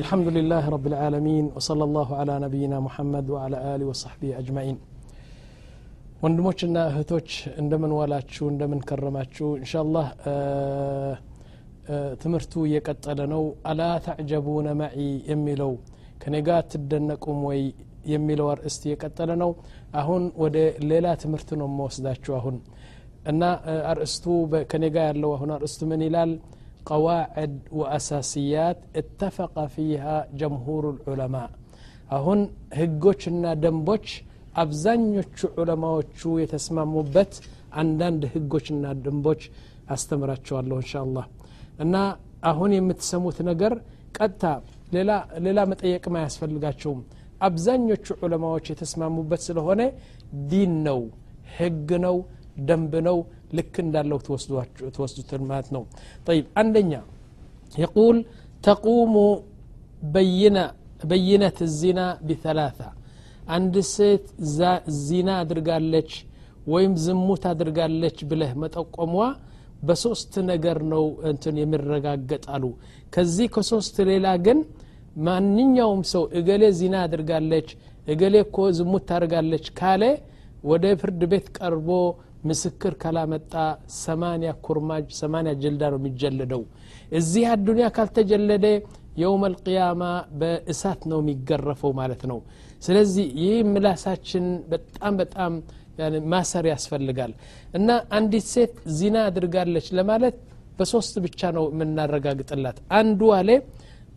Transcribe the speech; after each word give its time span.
الحمد 0.00 0.28
لله 0.36 0.64
رب 0.76 0.86
العالمين 0.92 1.44
وصلى 1.56 1.84
الله 1.88 2.08
على 2.20 2.34
نبينا 2.46 2.76
محمد 2.86 3.26
وعلى 3.34 3.56
آله 3.74 3.84
وصحبه 3.92 4.30
أجمعين 4.42 4.78
ወንድሞችና 6.24 6.76
እህቶች 6.90 7.28
እንደምን 7.60 7.92
ዋላችሁ 7.98 8.44
እንደምን 8.52 8.78
ከረማችሁ 8.88 9.48
እንሻላህ 9.58 10.06
ትምህርቱ 12.22 12.52
እየቀጠለ 12.68 13.20
ነው 13.32 13.42
አላ 13.70 13.80
ተዕጀቡነ 14.06 14.68
ማዒ 14.80 14.96
የሚለው 15.32 15.72
ከኔ 16.22 16.34
ጋር 16.48 16.62
ትደነቁም 16.72 17.40
ወይ 17.48 17.60
የሚለው 18.14 18.48
አርእስት 18.54 18.82
እየቀጠለ 18.88 19.30
ነው 19.42 19.50
አሁን 20.02 20.24
ወደ 20.44 20.56
ሌላ 20.92 21.06
ትምህርት 21.24 21.50
ነው 21.62 21.68
መወስዳችሁ 21.78 22.34
አሁን 22.40 22.56
እና 23.32 23.42
አርእስቱ 23.92 24.24
ከኔ 24.72 24.84
ጋር 24.96 25.06
ያለው 25.12 25.32
አሁን 25.36 25.52
አርእስቱ 25.58 25.82
ምን 25.92 26.02
ይላል 26.08 26.32
ቀዋዕድ 26.89 27.55
ወአሳስያት 27.79 28.79
እተፈቀ 29.01 29.55
ፊሃ 29.73 30.05
ጀምሁሩ 30.39 30.83
ልዑለማ 30.97 31.35
አሁን 32.17 32.39
ህጎችና 32.79 33.53
ደንቦች 33.63 34.07
አብዛኞቹ 34.63 35.37
ዑለማዎቹ 35.55 36.21
የተስማሙበት 36.43 37.33
አንዳንድ 37.81 38.23
ህጎችና 38.33 38.85
ደንቦች 39.05 39.41
አስተምራቸዋለሁ 39.95 40.77
እንሻ 40.81 40.93
አላህ 41.03 41.25
እና 41.85 41.95
አሁን 42.51 42.71
የምትሰሙት 42.75 43.37
ነገር 43.49 43.73
ቀጥታ 44.17 44.43
ሌላ 45.45 45.59
መጠየቅም 45.71 46.15
አያስፈልጋቸውም 46.21 47.01
አብዛኞቹ 47.47 48.05
ዑለማዎች 48.25 48.65
የተስማሙበት 48.71 49.41
ስለሆነ 49.47 49.81
ዲን 50.49 50.73
ነው 50.87 50.99
ህግ 51.57 51.89
ነው 52.05 52.17
ደንብ 52.67 52.93
ነው 53.07 53.17
ልክ 53.56 53.74
እንዳለው 53.84 54.18
ትወስዱትን 54.96 55.42
ማለት 55.50 55.68
ነው 55.76 55.82
طيب 56.28 56.44
አንደኛ 56.60 56.92
يقول 57.84 58.16
تقوم 58.68 59.14
بينة 60.16 60.64
بينة 61.12 61.58
الزنا 61.68 62.06
بثلاثة 62.28 62.88
አንድ 63.56 63.74
ሴት 63.96 64.24
ዚና 65.06 65.28
አድርጋለች 65.42 66.10
ወይም 66.72 66.92
ዝሙት 67.04 67.44
አድርጋለች 67.50 68.16
ብለህ 68.30 68.52
መጠቆሟ 68.62 69.14
በሶስት 69.86 70.32
ነገር 70.50 70.78
ነው 70.92 71.04
እንትን 71.30 71.54
የሚረጋገጣሉ 71.62 72.64
ከዚህ 73.14 73.48
ከሶስት 73.54 73.96
ሌላ 74.10 74.26
ግን 74.46 74.58
ማንኛውም 75.26 76.02
ሰው 76.12 76.24
እገሌ 76.38 76.62
ዚና 76.80 76.94
አድርጋለች 77.06 77.68
እገሌ 78.14 78.34
እኮ 78.46 78.56
ዝሙት 78.78 79.04
ታደርጋለች 79.10 79.66
ካለ 79.78 80.02
ወደ 80.70 80.84
ፍርድ 81.02 81.22
ቤት 81.32 81.46
ቀርቦ 81.58 81.88
ምስክር 82.43 82.93
ካላመጣ 83.01 83.53
ሰማንያ 83.97 84.51
ኩርማጅ 84.65 85.07
ሰማንያ 85.19 85.51
ጀልዳ 85.63 85.83
ነው 85.93 85.99
የሚጀለደው። 86.01 86.61
እዚህ 87.19 87.43
አዱኒያ 87.53 87.87
ካልተጀለደ 87.95 88.65
የውም 89.21 89.43
አልቅያማ 89.47 90.03
በእሳት 90.41 91.01
ነው 91.11 91.19
የሚገረፈው 91.21 91.91
ማለት 91.99 92.21
ነው። 92.31 92.39
ስለዚህ 92.81 93.25
ይህ 93.41 93.57
ምላሳችን 93.71 94.45
በጣም 94.71 95.13
በጣም 95.21 95.53
ማሰር 96.31 96.65
ያስፈልጋል። 96.71 97.31
እና 97.73 97.89
አንዲት 98.17 98.45
ሴት 98.53 98.75
ዚና 98.97 99.17
አድርጋለች 99.29 99.87
ለማለት 99.97 100.37
በሶስት 100.77 101.15
ብቻ 101.25 101.51
ነው 101.57 101.65
የምናረጋግጥላት። 101.73 102.77
አንዱ 102.99 103.21
አለ 103.39 103.49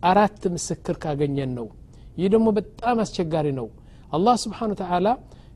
አራት 0.03 0.43
ምስክር 0.55 0.95
ካገኘን 1.03 1.51
ነው። 1.59 1.67
ይህ 2.17 2.27
ደግሞ 2.33 2.47
በጣም 2.57 2.97
አስቸጋሪ 3.03 3.47
ነው። 3.59 3.67
አላህ 4.13 4.35
ስብሓን 4.43 4.71
ተዓላ 4.81 5.07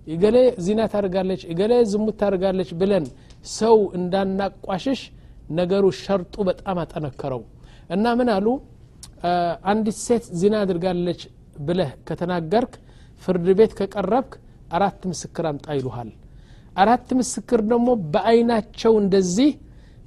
እገሌ 0.08 0.36
ዚና 0.66 0.82
ታደርጋለች 0.94 1.42
እገሌ 1.52 1.74
ዝሙት 1.92 2.16
ታደርጋለች 2.22 2.70
ብለን 2.82 3.06
ሰው 3.54 3.78
እንዳናቋሽሽ 4.00 5.02
ነገሩ 5.60 5.86
ሸርጡ 6.00 6.36
በጣም 6.50 6.78
አጠነከረው። 6.84 7.42
እና 7.96 8.06
ምን 8.20 8.30
አሉ? 8.36 8.48
አንዲት 9.72 9.98
ሴት 10.06 10.26
ዚና 10.42 10.56
አድርጋለች 10.64 11.22
ብለህ 11.68 11.92
ከተናገርክ 12.08 12.74
ፍርድ 13.22 13.48
ቤት 13.60 13.72
ከቀረብክ 13.80 14.32
አራት 14.78 15.02
ምስክር 15.12 15.46
አምጣ 15.52 15.68
ይሉሃል። 15.78 16.10
አራት 16.76 17.10
ምስክር 17.20 17.60
ደግሞ 17.70 17.90
በአይናቸው 18.14 18.94
እንደዚህ 19.02 19.50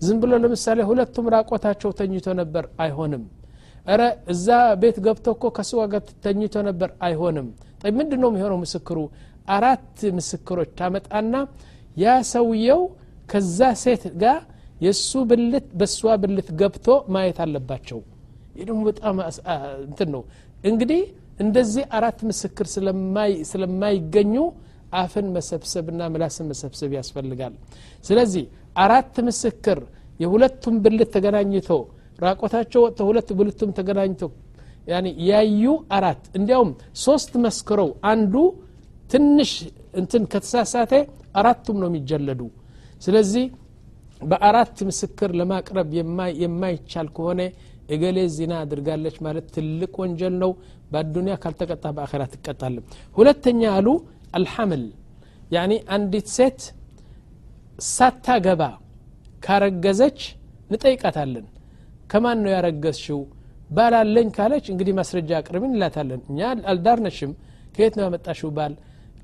ዝም 0.00 0.18
ብሎ 0.22 0.32
ለምሳሌ 0.44 0.78
ሁለቱም 0.88 1.26
ራቆታቸው 1.34 1.90
ተኝቶ 1.98 2.26
ነበር 2.40 2.64
አይሆንም። 2.84 3.24
እረ 3.86 4.00
እዛ 4.32 4.46
ቤት 4.82 4.96
ገብቶ 5.06 5.26
እኮ 5.36 5.44
ከስዋ 5.56 5.80
ጋር 5.92 6.02
ተኝቶ 6.24 6.54
ነበር 6.68 6.90
አይሆንም። 7.06 7.48
ምንድ 7.96 8.12
ነው 8.22 8.28
የሚሆነው 8.30 8.58
ምስክሩ 8.64 8.98
አራት 9.48 9.86
ምስክሮች 10.16 10.70
ታመጣና 10.78 11.34
ያ 11.96 12.14
ሰውየው 12.32 12.82
ከዛ 13.28 13.58
ሴት 13.82 14.04
ጋር 14.22 14.38
የእሱ 14.80 15.10
ብልት 15.30 15.66
በእሷ 15.80 16.14
ብልት 16.22 16.48
ገብቶ 16.60 16.86
ማየት 17.14 17.38
አለባቸው። 17.44 17.98
ይህ 18.56 18.64
ደግሞ 18.68 18.80
በጣም 18.88 19.16
እንትን 19.84 20.08
ነው። 20.14 20.22
እንግዲህ 20.70 21.02
እንደዚህ 21.40 21.84
አራት 21.98 22.18
ምስክር 22.28 22.66
ስለማይገኙ 23.50 24.34
አፍን 25.00 25.26
መሰብሰብና 25.36 26.00
ምላስን 26.14 26.46
መሰብሰብ 26.50 26.90
ያስፈልጋል። 26.98 27.54
ስለዚህ 28.04 28.44
አራት 28.84 29.16
ምስክር 29.28 29.78
የሁለቱም 30.20 30.74
ብልት 30.84 31.10
ተገናኝቶ 31.16 31.70
ራቆታቸው 32.18 32.80
ወጥተው 32.84 33.06
ሁለት 33.10 33.28
ብልቱም 33.38 33.70
ተገናኝቶ 33.78 34.22
ያዩ 35.28 35.64
አራት። 35.96 36.22
እንዲያውም 36.38 36.70
ሶስት 37.04 37.32
መስክረው 37.44 37.90
አንዱ 38.12 38.34
ትንሽ 39.12 39.50
እንትን 40.00 40.22
ከተሳሳተ 40.32 40.92
አራቱም 41.40 41.76
ነው 41.82 41.88
የሚጀለዱ። 41.90 42.40
ስለዚህ 43.02 43.44
በአራት 44.22 44.78
ምስክር 44.88 45.30
ለማቅረብ 45.38 45.88
የማይቻል 46.42 47.08
ከሆነ 47.16 47.40
እገሌ 47.94 48.18
ዚና 48.34 48.52
አድርጋለች 48.64 49.16
ማለት 49.26 49.46
ትልቅ 49.56 49.92
ወንጀል 50.02 50.34
ነው። 50.42 50.50
በአዱኒያ 50.92 51.34
ካልተቀጣ 51.42 51.84
በአኼራ 51.96 52.22
ትቀጣልም 52.32 52.84
ሁለተኛ 53.16 53.62
አሉ 53.76 53.88
አልሐምል። 54.38 54.84
ያኒ 55.50 55.72
አንዲት 55.94 56.28
ሴት 56.36 56.60
ሳታገባ 57.88 58.62
ካረገዘች 59.42 60.18
እንጠይቃታለን። 60.66 61.46
ከማን 62.10 62.38
ነው 62.44 62.50
ያረገዝሽው? 62.54 63.20
ባላለኝ 63.70 64.28
ካለች 64.36 64.64
እንግዲህ 64.72 64.94
ማስረጃ 64.98 65.30
አቅርቢ 65.40 65.62
እንላታለን። 65.70 66.20
እኛ 66.30 66.40
አልዳርነሽም። 66.72 67.32
ከየት 67.74 67.94
ነው 67.98 68.04
ያመጣሽው 68.06 68.50
ባል 68.56 68.72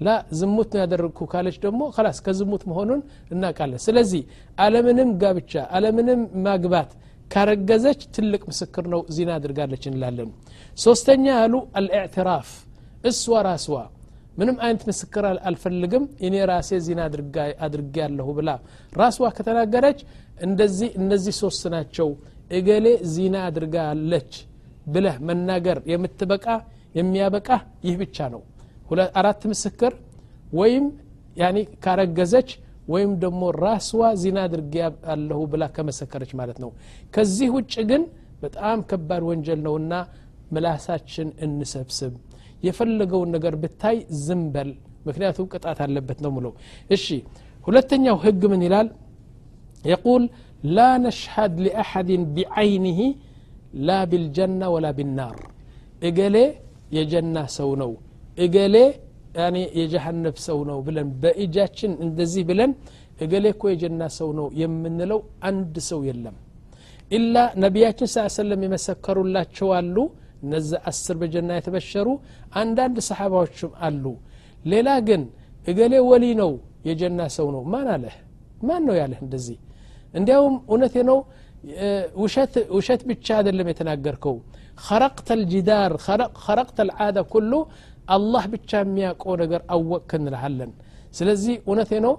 ላ 0.01 0.09
ዝሙት 0.39 0.71
ነው 0.75 0.81
ያደረግኩ 0.83 1.21
ካለች 1.33 1.57
ደግሞ 1.65 1.83
ከላስ 1.95 2.19
ከዝሙት 2.27 2.63
መሆኑን 2.71 3.01
እናውቃለን። 3.33 3.81
ስለዚህ 3.87 4.23
አለምንም 4.59 5.11
ጋብቻ 5.23 5.53
አለምንም 5.77 6.21
ማግባት 6.45 6.91
ካረገዘች 7.33 8.01
ትልቅ 8.17 8.43
ምስክር 8.51 8.85
ነው 8.93 9.01
ዚና 9.17 9.31
አድርጋለች 9.39 9.85
እንላለን። 9.91 10.29
ሶስተኛ 10.79 11.25
ያሉ 11.37 11.55
አልእዕትራፍ 11.79 12.51
እስዋ 13.05 13.41
ራስዋ። 13.49 13.79
ምንም 14.39 14.57
አይነት 14.65 14.83
ምስክር 14.89 15.25
አልፈልግም 15.49 16.05
እኔ 16.27 16.35
ራሴ 16.51 16.71
ዚና 16.87 17.01
አድርጌ 17.67 17.97
ያለሁ 18.03 18.29
ብላ 18.39 18.51
ራስዋ 18.93 19.27
ከተናገረች 19.37 20.01
እንደዚህ 20.47 20.91
እነዚህ 21.01 21.35
ሶስት 21.43 21.65
ናቸው። 21.75 22.09
እገሌ 22.51 22.87
ዚና 23.15 23.37
አድርጋለች 23.49 24.31
ብለህ 24.87 25.17
መናገር 25.29 25.79
የምትበቃ 25.93 26.47
የሚያበቃ 26.99 27.49
ይህ 27.87 27.97
ብቻ 28.03 28.29
ነው 28.35 28.43
አራት 29.19 29.43
ምስክር 29.53 29.93
ወይም 30.53 30.85
ያኒ 31.37 31.57
ካረገዘች 31.85 32.51
ወይም 32.93 33.11
ደግሞ 33.23 33.43
ራስዋ 33.63 34.03
ዚና 34.23 34.39
አድርጌ 34.47 34.75
አለሁ 35.13 35.41
ብላ 35.53 35.65
ከመሰከረች 35.75 36.31
ማለት 36.41 36.59
ነው። 36.65 36.71
ከዚህ 37.15 37.49
ውጭ 37.57 37.75
ግን 37.91 38.03
በጣም 38.43 38.79
ከባድ 38.91 39.23
ወንጀል 39.29 39.61
ነውና 39.67 39.93
ምላሳችን 40.55 41.29
እንሰብስብ። 41.47 42.13
የፈለገውን 42.67 43.31
ነገር 43.37 43.55
ብታይ 43.63 43.97
ዝምበል 44.23 44.71
ምክንያቱም 45.09 45.47
ቅጣት 45.53 45.79
አለበት 45.85 46.19
ነው 46.25 46.31
ምለው 46.37 46.53
እሺ 46.91 47.05
ሁለተኛው 47.67 48.17
ህግ 48.25 48.43
ምን 48.53 48.63
ይላል? 48.67 48.89
የቁል 49.85 50.23
ላ 50.77 50.87
ነሽሀድ 51.05 51.55
ሊአሐድን 51.65 52.23
ቢዐይኒህ 52.37 52.99
ላ 53.87 53.99
ቢልጀና 54.11 54.63
ወላ 54.75 54.87
ቢናር። 54.99 55.37
እገሌ 56.03 56.37
የጀና 56.97 57.39
ሰው 57.57 57.71
ነው። 57.83 57.91
يعني 59.42 59.62
يجهنم 59.82 60.36
سونو 60.48 60.78
بلن 60.88 61.08
بإجاتشن 61.22 61.92
اندزي 62.04 62.42
بلن 62.50 62.72
إقلي 63.24 63.52
كو 63.62 63.66
يجنة 63.74 64.08
سونو 64.18 64.46
يمن 64.62 65.00
لو 65.10 65.20
عند 65.48 65.76
سو 65.90 66.00
يلم 66.10 66.36
إلا 67.18 67.44
نبياتشن 67.64 68.08
صلى 68.10 68.18
الله 68.20 68.32
عليه 68.34 68.42
وسلم 68.42 68.62
يمسكروا 68.68 69.26
الله 69.28 69.44
شوالو 69.60 70.06
እነዚ 70.46 70.70
አስር 70.90 71.16
በጀና 71.22 71.50
የተበሸሩ 71.58 72.08
አንዳንድ 72.62 72.98
ሰሓባዎችም 73.10 73.72
አሉ 73.88 74.06
ሌላ 74.72 74.90
ግን 75.08 75.22
እገሌ 75.72 75.94
ወሊ 76.10 76.26
ነው 76.42 76.52
የጀና 76.88 77.20
ሰው 77.38 77.48
ነው 77.56 77.62
ማን 77.74 77.88
አለህ 77.94 78.16
ማን 78.68 78.82
ነው 78.88 78.96
ያለህ 79.02 79.20
እንደዚህ 79.26 79.58
እንዲያውም 80.20 80.56
እውነቴ 80.72 80.96
ነው 81.10 81.20
ውሸት 82.76 83.02
ብቻ 83.12 83.28
አይደለም 83.40 83.70
የተናገርከው 83.74 84.38
خرقت 84.88 85.30
الجدار 85.38 85.92
خرقت 86.46 86.78
العادة 86.86 87.22
كله 87.34 87.62
الله 88.16 88.44
ብቻ 88.54 88.72
የሚያውቀው 88.84 89.34
ነገር 89.44 89.62
አወቅክ 89.74 90.12
እንልሃለን 90.20 90.72
ስለዚህ 91.18 91.56
እውነቴ 91.68 91.92
ነው 92.06 92.14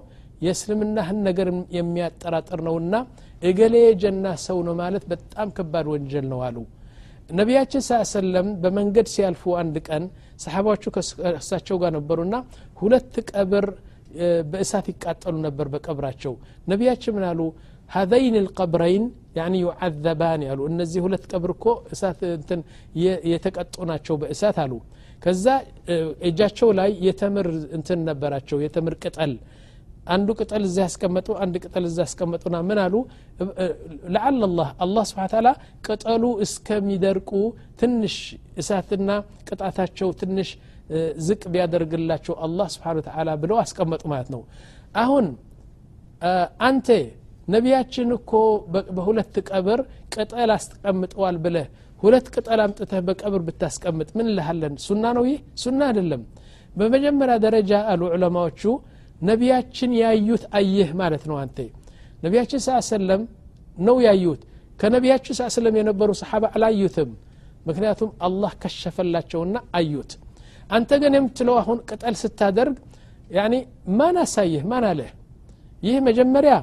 የእስልምናህን 0.45 1.19
ነገር 1.29 1.49
የሚያጠራጥር 1.79 2.61
ነውና 2.69 2.95
እገሌ 3.43 3.75
የጀና 3.85 4.27
ሰው 4.47 4.59
ነው 4.67 4.75
ማለት 4.83 5.05
በጣም 5.13 5.49
ከባድ 5.57 5.87
ወንጀል 5.93 6.27
ነው 6.33 6.41
አሉ 6.47 6.57
ነቢያችን 7.39 7.83
ስ 7.87 7.99
ሰለም 8.15 8.49
በመንገድ 8.63 9.07
ሲያልፉ 9.15 9.43
አንድ 9.61 9.77
ቀን 9.89 10.05
ሰሓባዎቹ 10.45 10.85
ከእሳቸው 10.97 11.77
ጋር 11.83 11.93
ነበሩና 11.99 12.35
ሁለት 12.81 13.15
ቀብር 13.31 13.67
በእሳት 14.51 14.87
ይቃጠሉ 14.93 15.35
ነበር 15.47 15.67
በቀብራቸው 15.75 16.35
ነቢያችን 16.73 17.15
ምን 17.17 17.25
አሉ 17.31 17.41
ሀዘይን 17.91 18.37
ልቀብረይን 18.47 19.05
ያኒ 19.39 19.55
ዩዓዘባን 19.65 20.43
ያሉ 20.49 20.61
እነዚህ 20.73 21.01
ሁለት 21.07 21.25
ቀብር 21.33 21.51
እኮ 21.57 21.65
እሳት 21.95 22.21
እንትን 22.39 22.61
የተቀጡ 23.33 23.75
ናቸው 23.91 24.15
በእሳት 24.23 24.59
አሉ 24.65 24.73
ከዛ 25.22 25.46
እጃቸው 26.28 26.70
ላይ 26.80 26.92
የተምር 27.08 27.48
እንትን 27.78 28.00
ነበራቸው 28.10 28.58
የተምር 28.66 28.94
ቅጠል። 29.04 29.34
አንዱ 30.08 30.30
ቅጠል 30.40 30.64
እዚያ 30.68 30.84
ያስቀመጡ 30.88 31.28
አንድ 31.44 31.56
ቅጠል 31.64 31.84
እዚያ 31.90 32.04
ያስቀመጡና 32.06 32.58
ምን 32.70 32.80
አሉ? 32.84 32.96
ለዓለ 34.14 34.42
ላህ 34.60 34.70
አላህ 34.86 35.04
ታላ 35.34 35.48
ቅጠሉ 35.88 36.24
እስከሚደርቁ 36.46 37.32
ትንሽ 37.82 38.16
እሳትና 38.62 39.10
ቅጣታቸው 39.50 40.10
ትንሽ 40.22 40.50
ዝቅ 41.28 41.42
ቢያደርግላቸው 41.54 42.36
አላህ 42.46 42.68
ስብሓን 42.76 43.00
ተዓላ 43.08 43.30
ብለው 43.42 43.58
አስቀመጡ 43.64 44.04
ማለት 44.14 44.30
ነው። 44.36 44.42
አሁን 44.98 45.26
አንተ 46.68 46.88
ነቢያችን 47.48 48.10
እኮ 48.18 48.32
በሁለት 48.98 49.36
ቀብር 49.50 49.80
ቅጠል 50.16 50.52
አስቀምጠዋል 50.56 51.38
ብለህ 51.46 51.68
ሁለት 52.00 52.28
ቅጠል 52.34 52.60
አምጥተህ 52.64 53.02
በቀብር 53.08 53.42
ብታስቀምጥ 53.48 54.10
ምን 54.18 54.28
ልሃለን 54.36 54.76
ሱና 54.86 55.06
ነው 55.18 55.24
ይህ? 55.30 55.40
ሱና 55.64 55.80
አይደለም። 55.90 56.22
በመጀመሪያ 56.76 57.36
ደረጃ 57.46 57.72
አሉ 57.92 58.02
ዑለማዎቹ 58.14 58.62
ነቢያችን 59.22 59.92
ያዩት 60.02 60.44
አየህ 60.58 60.90
ማለት 61.02 61.24
ነው 61.30 61.38
አንተ። 61.42 61.58
ነቢያችን 62.24 62.62
ስ 62.66 62.78
ሰለም 62.90 63.22
ነው 63.80 63.98
ያዩት። 64.08 64.42
ከነቢያችን 64.80 65.36
ስ 65.38 65.48
ሰለም 65.56 65.76
የነበሩ 65.80 66.10
ሰሓባ 66.22 66.46
አላዩትም። 66.56 67.10
ምክንያቱም 67.68 68.10
አላህ 68.28 68.52
ከሸፈላቸውና 68.62 69.58
አዩት። 69.80 70.12
አንተ 70.70 70.92
ግን 71.02 71.14
የምትለው 71.18 71.56
አሁን 71.62 71.78
ቅጠል 71.90 72.16
ስታደርግ 72.22 72.76
ያኒ 73.32 73.54
ማን 74.00 74.18
አሳየህ? 74.24 74.64
ማን 74.72 74.86
አለህ? 74.90 75.10
ይህ 75.84 75.98
መጀመሪያ 76.08 76.54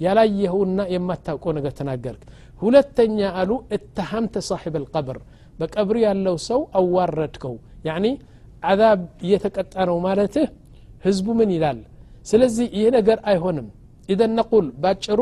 ያላየኸውና 0.00 0.80
የማታውቀው 0.94 1.52
ነገር 1.58 1.72
ተናገርክ 1.78 2.22
ሁለተኛ 2.61 3.19
አሉ 3.39 3.51
እተሃምተ 3.77 4.43
ሳሒብ 4.49 4.75
ልቀብር 4.83 5.17
በቀብር 5.59 5.97
ያለው 6.05 6.35
ሰው 6.47 6.61
አዋረድከው 6.79 7.55
ያኒ 7.87 8.05
አዛብ 8.63 9.01
እየተቀጣ 9.25 9.75
ነው 9.89 9.97
ማለትህ 10.05 10.47
ህዝቡ 11.05 11.27
ምን 11.39 11.49
ይላል 11.55 11.79
ስለዚህ 12.25 12.67
ይህ 12.77 12.87
ነገር 12.97 13.17
አይሆንም 13.31 13.67
ኢዘን 14.09 14.31
ነቁል 14.39 14.67
ባጭሩ 14.83 15.19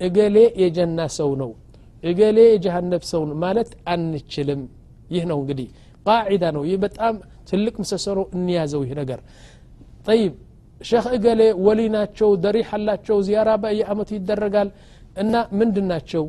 እገሌ 0.00 0.36
የጀና 0.62 1.00
ሰው 1.18 1.30
ነው 1.42 1.50
እገሌ 2.02 2.38
የጀሃነብ 2.46 3.02
ሰው 3.12 3.22
ማለት 3.44 3.70
አንችልም 3.92 4.62
ይህ 5.14 5.24
ነው 5.30 5.38
እንግዲህ 5.42 5.68
ቃዒዳ 6.06 6.44
ነው 6.56 6.62
ይህ 6.68 6.78
በጣም 6.84 7.14
ትልቅ 7.50 7.74
ምሰሰሮ 7.82 8.18
እንያዘው 8.36 8.82
ይህ 8.86 8.92
ነገር 9.00 9.20
ጠይብ 10.06 10.32
ሸክ 10.80 11.06
እገሌ 11.16 11.42
ወሊ 11.66 11.80
ናቸው 11.96 12.30
ደሪሕ 12.44 12.70
አላቸው 12.78 13.18
ዚያራ 13.26 13.50
በየአመቱ 13.64 14.10
ይደረጋል 14.18 14.68
እና 15.22 15.34
ምንድን 15.60 15.86
ናቸው 15.92 16.24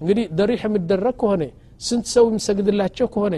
እንግዲህ 0.00 0.24
ደሪሕ 0.38 0.62
የሚደረግ 0.68 1.16
ከሆነ 1.22 1.42
ስንት 1.80 2.06
ሰው 2.14 2.24
የሚሰግድላቸው 2.30 3.06
ከሆነ 3.14 3.34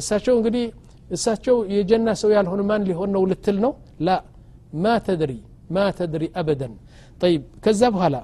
እሳቸው 0.00 0.34
እንግዲህ 0.38 0.64
እሳቸው 1.10 1.56
የጀና 1.76 2.08
ሰው 2.20 2.30
ያልሆነ 2.36 2.60
ማን 2.70 2.82
ሊሆን 2.90 3.10
ነው 3.16 3.22
ልትል 3.30 3.56
ነው 3.64 3.72
ላ 4.06 4.18
ማ 4.84 4.92
ተድሪ 5.06 5.32
ማ 5.76 5.86
ተድሪ 5.98 6.24
አበደን 6.40 6.74
ጠይብ 7.22 7.42
ከዛ 7.64 7.82
በኋላ 7.94 8.16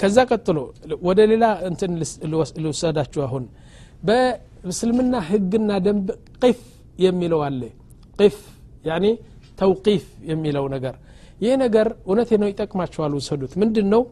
ከዛ 0.00 0.16
ቀጥሎ 0.30 0.58
ወደ 1.08 1.20
ሌላ 1.32 1.44
እንትን 1.68 1.92
ልውሰዳችሁ 2.62 3.20
አሁን 3.26 3.44
በእስልምና 4.08 5.14
ህግና 5.28 5.70
ደንብ 5.86 6.08
ቂፍ 6.42 6.60
የሚለው 7.04 7.40
አለ 7.46 7.62
ቂፍ 8.18 8.36
ያኒ 8.88 9.06
ተውቂፍ 9.60 10.04
የሚለው 10.30 10.66
ነገር 10.74 10.94
ይህ 11.40 11.54
ነገር 11.64 11.86
እውነቴ 12.08 12.30
ነው 12.42 12.48
ይጠቅማቸዋል 12.52 13.14
ውሰዱት 13.18 13.52
ምንድን 13.62 13.86
ነው 13.94 14.02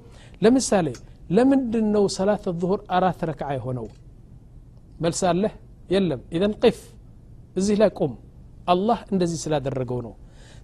ለምሳሌ 0.43 0.89
ለምንድን 1.37 1.87
ነው 1.95 2.05
ሰላት 2.17 2.45
ዙሁር 2.63 2.81
አራት 2.97 3.21
ረክዓ 3.31 3.49
የሆነው 3.57 3.87
መልስ 5.05 5.21
አለህ 5.31 5.55
የለም 5.95 6.21
ኢዘን 6.37 6.55
ቂፍ 6.65 6.79
እዚህ 7.61 7.77
ላይ 7.83 7.91
ቁም 8.01 8.13
አላህ 8.75 8.99
እንደዚህ 9.13 9.39
ስላደረገው 9.47 10.01
ነው 10.07 10.15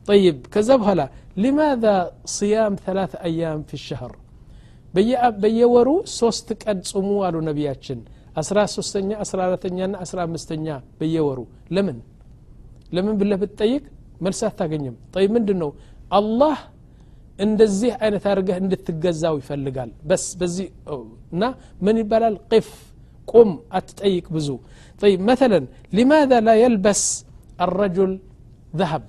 طيب 0.09 0.37
ከዛ 0.55 0.69
በኋላ 0.81 1.01
لماذا 1.37 1.97
صيام 2.39 2.73
ثلاث 2.87 3.13
أيام 3.29 3.61
في 3.69 3.75
الشهر 3.81 4.13
በየወሩ 5.43 5.89
ሶስት 6.21 6.49
ቀን 6.63 6.79
ጽሙ 6.91 7.09
አሉ 7.27 7.37
ነቢያችን 7.49 7.99
አስራ 8.41 8.59
ሶስተኛ 8.77 9.11
አስራ 9.25 9.39
አራተኛ 9.47 9.79
ና 9.93 9.99
አስራ 10.05 10.19
አምስተኛ 10.27 10.67
በየወሩ 10.99 11.41
ለምን 11.77 11.99
ለምን 12.97 13.15
ብለህ 13.21 13.39
ብትጠይቅ 13.43 13.85
መልስ 14.25 14.41
አታገኝም 14.49 14.97
ጠይ 15.15 15.27
ምንድን 15.35 15.59
ነው 15.63 15.71
አላህ 16.19 16.57
اندزيه 17.44 17.44
እንደዚህ 17.46 17.92
አይነት 18.04 18.24
አድርገህ 18.32 18.58
እንድትገዛው 18.64 19.36
ይፈልጋል። 19.42 19.90
በስ 20.10 20.26
በዚህ 20.40 20.68
እና 21.34 21.44
ምን 21.86 21.96
ይባላል? 22.02 22.36
ቅፍ 22.52 22.68
ቁም 23.32 23.50
አትጠይቅ 23.78 24.26
بزو 24.36 24.58
طيب 25.04 25.20
مثلا 25.32 25.60
لماذا 25.98 26.38
لا 26.48 26.56
يلبس 26.64 27.02
الرجل 27.66 28.12
ذهب 28.80 29.04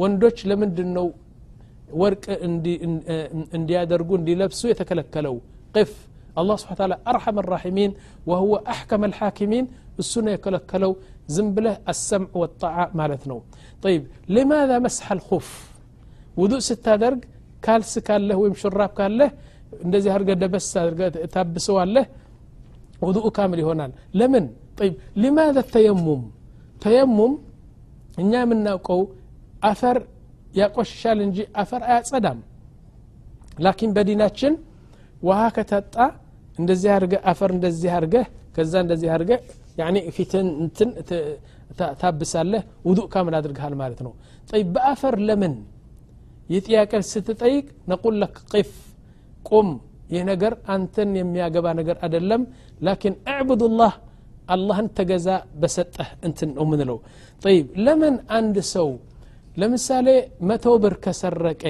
وندوش 0.00 0.38
لمن 0.50 0.70
دنو 0.78 1.06
ورق 2.00 2.24
اندي 2.46 2.74
اندي 3.56 3.74
يتكلكلو 4.72 5.34
قف 5.76 5.92
الله 6.40 6.56
سبحانه 6.60 6.76
وتعالى 6.78 6.96
ارحم 7.12 7.36
الراحمين 7.44 7.90
وهو 8.28 8.52
احكم 8.74 9.00
الحاكمين 9.10 9.64
السنة 10.02 10.30
يتكلكلو 10.36 10.92
زنبله 11.34 11.74
السمع 11.92 12.28
والطاعه 12.40 12.84
مالتنو 12.98 13.38
طيب 13.84 14.02
لماذا 14.36 14.76
مسح 14.86 15.06
الخف 15.16 15.48
وضوء 16.40 16.60
ستة 16.68 16.96
درج 17.02 17.20
ካልስ 17.62 17.92
ካለህ 18.06 18.36
ወይም 18.42 18.54
ሹራብ 18.60 18.92
ካለህ 18.98 19.30
እንደዚህ 19.80 20.10
አድርገ 20.14 20.30
ደበስ 20.42 20.68
አድርገ 20.80 21.00
ታብሰዋለህ 21.34 22.04
ውዱኡ 23.04 23.26
ካምል 23.36 23.58
ይሆናል። 23.62 23.92
ለምን? 24.18 24.44
ጠይብ 24.78 24.92
ሊማذا 25.22 25.62
ተየሙም? 25.74 26.22
ተየሙም 26.82 27.32
እኛ 28.18 28.32
የምናውቀው 28.44 29.00
አፈር 29.62 29.96
ያቆሽሻል 30.54 31.18
እንጂ 31.26 31.36
አፈር 31.62 31.82
አያጸዳም። 31.88 32.38
ላኪን 33.64 33.90
በዲናችን 33.96 34.54
ውሃ 35.22 35.40
ከታጣ 35.56 35.96
እንደዚህ 36.58 36.90
አርገ 36.96 37.14
አፈር 37.30 37.50
እንደዚህ 37.56 37.90
አርገ 37.98 38.14
ከዛ 38.56 38.72
እንደዚህ 38.84 39.10
አርገ 39.16 39.30
ፊትን 40.16 40.46
እንትን 40.64 40.90
ታብሳለህ 42.00 42.62
ውዱእ 42.88 43.06
ካምል 43.14 43.34
አድርግሃል 43.38 43.74
ማለት 43.82 44.00
ነው። 44.06 44.12
ጠይ 44.50 44.62
በአፈር 44.74 45.14
ለምን 45.28 45.54
ይህ 46.51 46.59
ጥያቄ 46.67 46.91
ስትጠይቅ 47.11 47.65
ነቁል 47.91 48.15
ለክ 48.21 48.35
ቂፍ 48.51 48.71
ቁም 49.49 49.69
ይህ 50.13 50.21
ነገር 50.31 50.53
አንተን 50.73 51.09
የሚያገባ 51.19 51.67
ነገር 51.79 51.97
አደለም 52.05 52.43
ላኪን 52.87 53.15
እዕቡድ 53.33 53.61
ላህ 53.79 53.93
አላህን 54.55 54.87
ተገዛ 54.97 55.29
በሰጠህ 55.61 56.09
እንትን 56.27 56.49
ነው 56.57 56.65
ምንለው 56.71 56.99
ጠይብ 57.41 57.65
ለምን 57.85 58.15
አንድ 58.37 58.57
ሰው 58.73 58.89
ለምሳሌ 59.61 60.07
መቶ 60.49 60.67
ብር 60.83 60.95
ከሰረቀ 61.05 61.63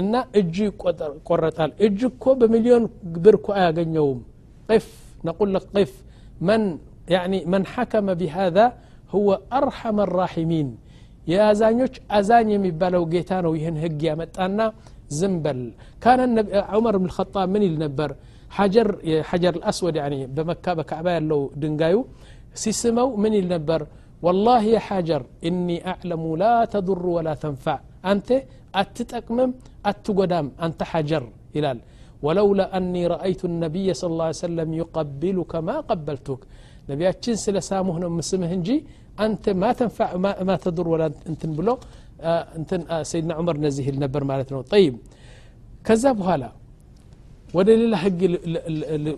እና 0.00 0.14
እጁ 0.40 0.56
ይቆረጣል 0.68 1.70
እጅ 1.86 2.00
እኮ 2.10 2.34
በሚሊዮን 2.40 2.84
ብር 3.24 3.36
እኮ 3.40 3.48
አያገኘውም 3.58 4.20
ቅፍ 4.68 4.88
ነቁል 5.28 5.50
ለክ 5.56 5.66
ቅፍ 5.76 5.92
መን 6.48 6.64
يعني 7.08 7.44
من 7.44 7.66
حكم 7.66 8.06
بهذا 8.14 8.66
هو 9.10 9.28
أرحم 9.52 9.96
الراحمين 10.00 10.68
የአዛኞች 11.32 11.94
አዛኝ 12.18 12.48
የሚባለው 12.54 13.02
ጌታ 13.14 13.30
ነው 13.46 13.52
ይህን 13.58 13.76
ህግ 13.84 14.00
ያመጣና 14.08 14.60
ዝም 15.18 15.34
በል 15.44 15.60
ካነ 16.04 16.20
ዑመር 16.76 16.96
ብን 17.02 17.12
ኸጣብ 17.16 17.48
ምን 17.54 17.62
ይል 17.66 17.76
ነበር 17.84 18.10
ሐጀር 18.56 18.88
የሐጀር 19.10 19.54
አልአስወድ 19.58 19.96
በመካ 20.36 20.74
በካዕባ 20.78 21.06
ያለው 21.18 21.40
ድንጋዩ 21.62 21.96
ሲስመው 22.62 23.08
ምን 23.24 23.34
ይል 23.40 23.48
ነበር 23.56 23.82
والله 24.24 24.62
يا 24.74 24.80
حجر 24.88 25.22
إني 25.48 25.76
أعلم 25.92 26.22
لا 26.42 26.54
تضر 26.74 27.04
ولا 27.16 27.34
تنفع 27.44 27.76
أنت 28.12 28.28
أتتقمم 28.80 29.50
أتقدام 29.90 30.46
أنت 30.66 30.80
حجر 30.90 31.22
إلال 31.58 31.78
ولولا 32.24 32.66
أني 32.78 33.02
رأيت 33.14 33.42
النبي 33.50 33.86
صلى 34.00 34.10
الله 34.12 34.28
عليه 34.30 34.44
وسلم 34.46 34.68
يقبلك 34.82 35.52
ما 35.68 35.76
قبلتك 35.90 36.40
نبياتشن 36.90 37.36
سلا 37.44 37.60
سامه 37.70 37.94
مسمه 38.18 38.50
انجي 38.56 38.76
أنت 38.78 39.01
أنت 39.19 39.49
ما 39.49 39.69
تنفع 39.79 40.17
ما, 40.17 40.43
ما 40.43 40.55
تضر 40.55 40.87
ولا 40.87 41.11
أنت 41.29 41.45
بلو. 41.45 41.75
آه، 42.21 42.43
أنت 42.57 42.71
آه، 42.73 43.03
سيدنا 43.03 43.33
عمر 43.33 43.57
نزيه 43.57 43.89
النبر 43.89 44.23
مالتنا 44.23 44.61
طيب. 44.61 44.95
كذا 45.85 46.11
بهلا 46.11 46.51
ولا 47.55 47.97
حق 47.97 48.21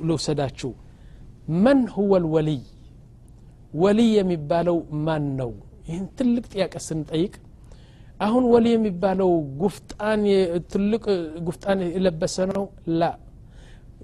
لو 0.09 0.17
سداتشو 0.27 0.71
من 1.65 1.79
هو 1.89 2.11
الولي 2.21 2.61
ولي 3.73 4.15
مبالو 4.31 4.77
من 5.07 5.23
نو 5.39 5.51
ይህን 5.89 6.05
ትልቅ 6.19 6.43
ጥያቄ 6.53 6.73
ስንጠይቅ 6.87 7.33
አሁን 8.25 8.43
ወሊ 8.53 8.67
የሚባለው 8.73 9.29
قفت 9.61 9.89
ትልቅ 10.73 11.03
ጉፍጣን 11.47 11.79
የለበሰ 11.95 12.35
ነው? 12.51 12.63
ላ። 12.99 13.03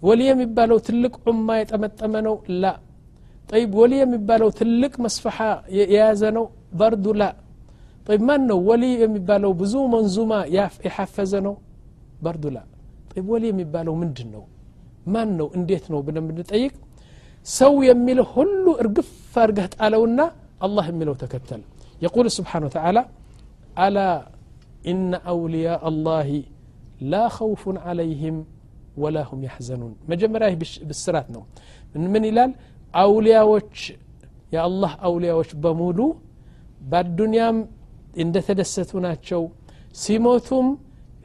ወሊ 0.08 0.22
የሚባለው 0.30 0.78
ትልቅ 0.88 1.14
ዑማ 1.32 1.48
የጠመጠመ 1.60 2.14
ነው? 2.28 2.36
ላ። 2.62 2.66
طيب 3.52 3.72
ወሊ 3.80 3.94
የሚባለው 4.02 4.50
ትልቅ 4.60 4.94
መስፈሓ 5.06 5.38
የያዘ 5.78 6.22
ነው 6.38 6.46
በርዱ 6.80 7.06
ላ 7.22 7.24
طيب 8.08 8.22
ማን 8.30 8.42
ነው 8.52 8.60
ወሊ 8.70 8.84
የሚባለው 9.04 9.52
ብዙ 9.62 9.74
መንዙማ 9.96 10.32
የሐፈዘ 10.86 11.34
ነው 11.48 11.56
በርዱ 12.26 12.44
ላ 12.56 12.60
طيب 13.12 13.26
ወሊ 13.34 13.44
የሚባለው 13.52 13.94
ምንድን 14.04 14.30
ነው 14.36 14.44
ማን 15.14 15.30
ነው 15.40 15.48
እንዴት 15.58 15.86
ነው 15.94 16.00
ብለን 16.08 16.26
ብንጠይቅ 16.30 16.74
ሰው 17.46 17.74
የሚለው 17.90 18.26
ሁሉ 18.36 18.66
እርግፍ 18.84 19.12
አርገህ 19.44 19.68
ጣለውና 19.76 20.20
አላህ 20.66 20.86
የሚለው 20.94 21.16
ተከተል 21.24 21.62
يقول 22.06 22.26
سبحانه 22.40 22.66
وتعالى 22.70 23.02
ألا 23.86 24.10
إن 24.92 25.12
أولياء 25.34 25.82
الله 25.92 26.30
لا 27.14 27.24
خوف 27.38 27.64
عليهم 27.88 28.36
ولا 29.02 29.22
هم 29.30 29.40
يحزنون 29.48 29.94
مجمرا 30.12 30.48
بالسرات 30.88 31.28
نو 31.34 31.42
من, 31.94 32.04
من 32.14 32.24
يلال 32.30 32.52
አውሊያዎች 33.01 33.75
የአላህ 34.55 34.93
አውሊያዎች 35.09 35.51
በሙሉ 35.63 35.99
በአዱንያም 36.91 37.57
እንደተደሰቱ 38.23 39.01
ናቸው 39.07 39.43
ሲሞቱም 40.03 40.67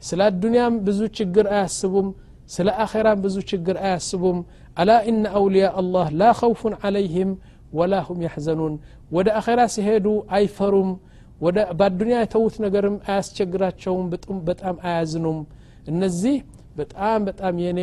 ስለ 0.08 0.20
አዱንያም 0.28 0.74
ብዙ 0.86 1.00
ችግር 1.18 1.46
አያስቡም 1.54 2.08
ስለ 2.54 2.68
አኼራም 2.84 3.18
ብዙ 3.24 3.36
ችግር 3.50 3.76
አያስቡም 3.84 4.38
አላ 4.76 4.92
ኢነ 5.10 5.24
አውልያ 5.38 5.66
አላህ 5.80 6.06
ላ 6.20 6.30
ኸውፉን 6.40 6.74
ዓለይህም 6.80 7.30
ወላ 7.78 7.94
ሁም 8.06 8.18
ያሕዘኑን 8.26 8.74
ወደ 9.10 9.28
አኼራ 9.40 9.60
ሲሄዱ 9.74 10.06
አይፈሩም 10.36 10.90
በአዱንያ 11.78 12.16
የተዉት 12.22 12.56
ነገርም 12.64 12.96
አያስቸግራቸውም 13.06 14.06
በጣም 14.48 14.76
አያዝኑም 14.88 15.38
እነዚህ 15.92 16.36
በጣም 16.76 17.20
በጣም 17.28 17.54
የኔ 17.64 17.80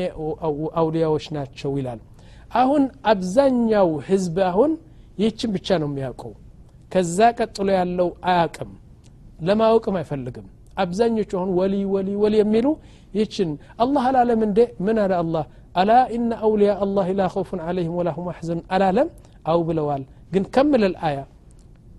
አውሊያዎች 0.79 1.25
ናቸው 1.38 1.72
ይላል 1.79 2.00
አሁን 2.52 2.82
አብዛኛው 3.12 3.88
ህዝብ 4.08 4.36
አሁን 4.48 4.72
ይህችን 5.18 5.50
ብቻ 5.54 5.68
ነው 5.82 5.88
የሚያውቀው። 5.90 6.32
ከዛ 6.92 7.18
ቀጥሎ 7.38 7.68
ያለው 7.78 8.08
አያቅም 8.30 8.70
ለማወቅም 9.40 9.94
አይፈልግም። 10.00 10.46
አብዛኞቹ 10.82 11.30
አሁን 11.38 11.50
ወሊ 11.58 11.74
ወሊ 11.94 12.08
ወሊ 12.22 12.34
የሚሉ 12.42 12.66
ይችን 13.14 13.50
አላህ 13.82 14.04
አላለም 14.10 14.40
እንዴ? 14.46 14.58
ምን 14.80 14.96
አለ 15.02 15.12
አላህ? 15.22 15.44
አላ 15.74 15.90
ኢነ 16.14 16.30
አውልያ 16.44 16.70
አላህ 16.84 17.06
ላ 17.18 17.26
ኸውፉን 17.34 17.60
ዓለይህም 17.66 17.94
ወላ 17.98 18.10
ሁም 18.16 18.26
አሕዘን 18.32 18.60
አላለም? 18.74 19.08
አው 19.46 19.60
ብለዋል። 19.68 20.02
ግን 20.32 20.44
ከምለል 20.54 20.94
አያ 21.06 21.18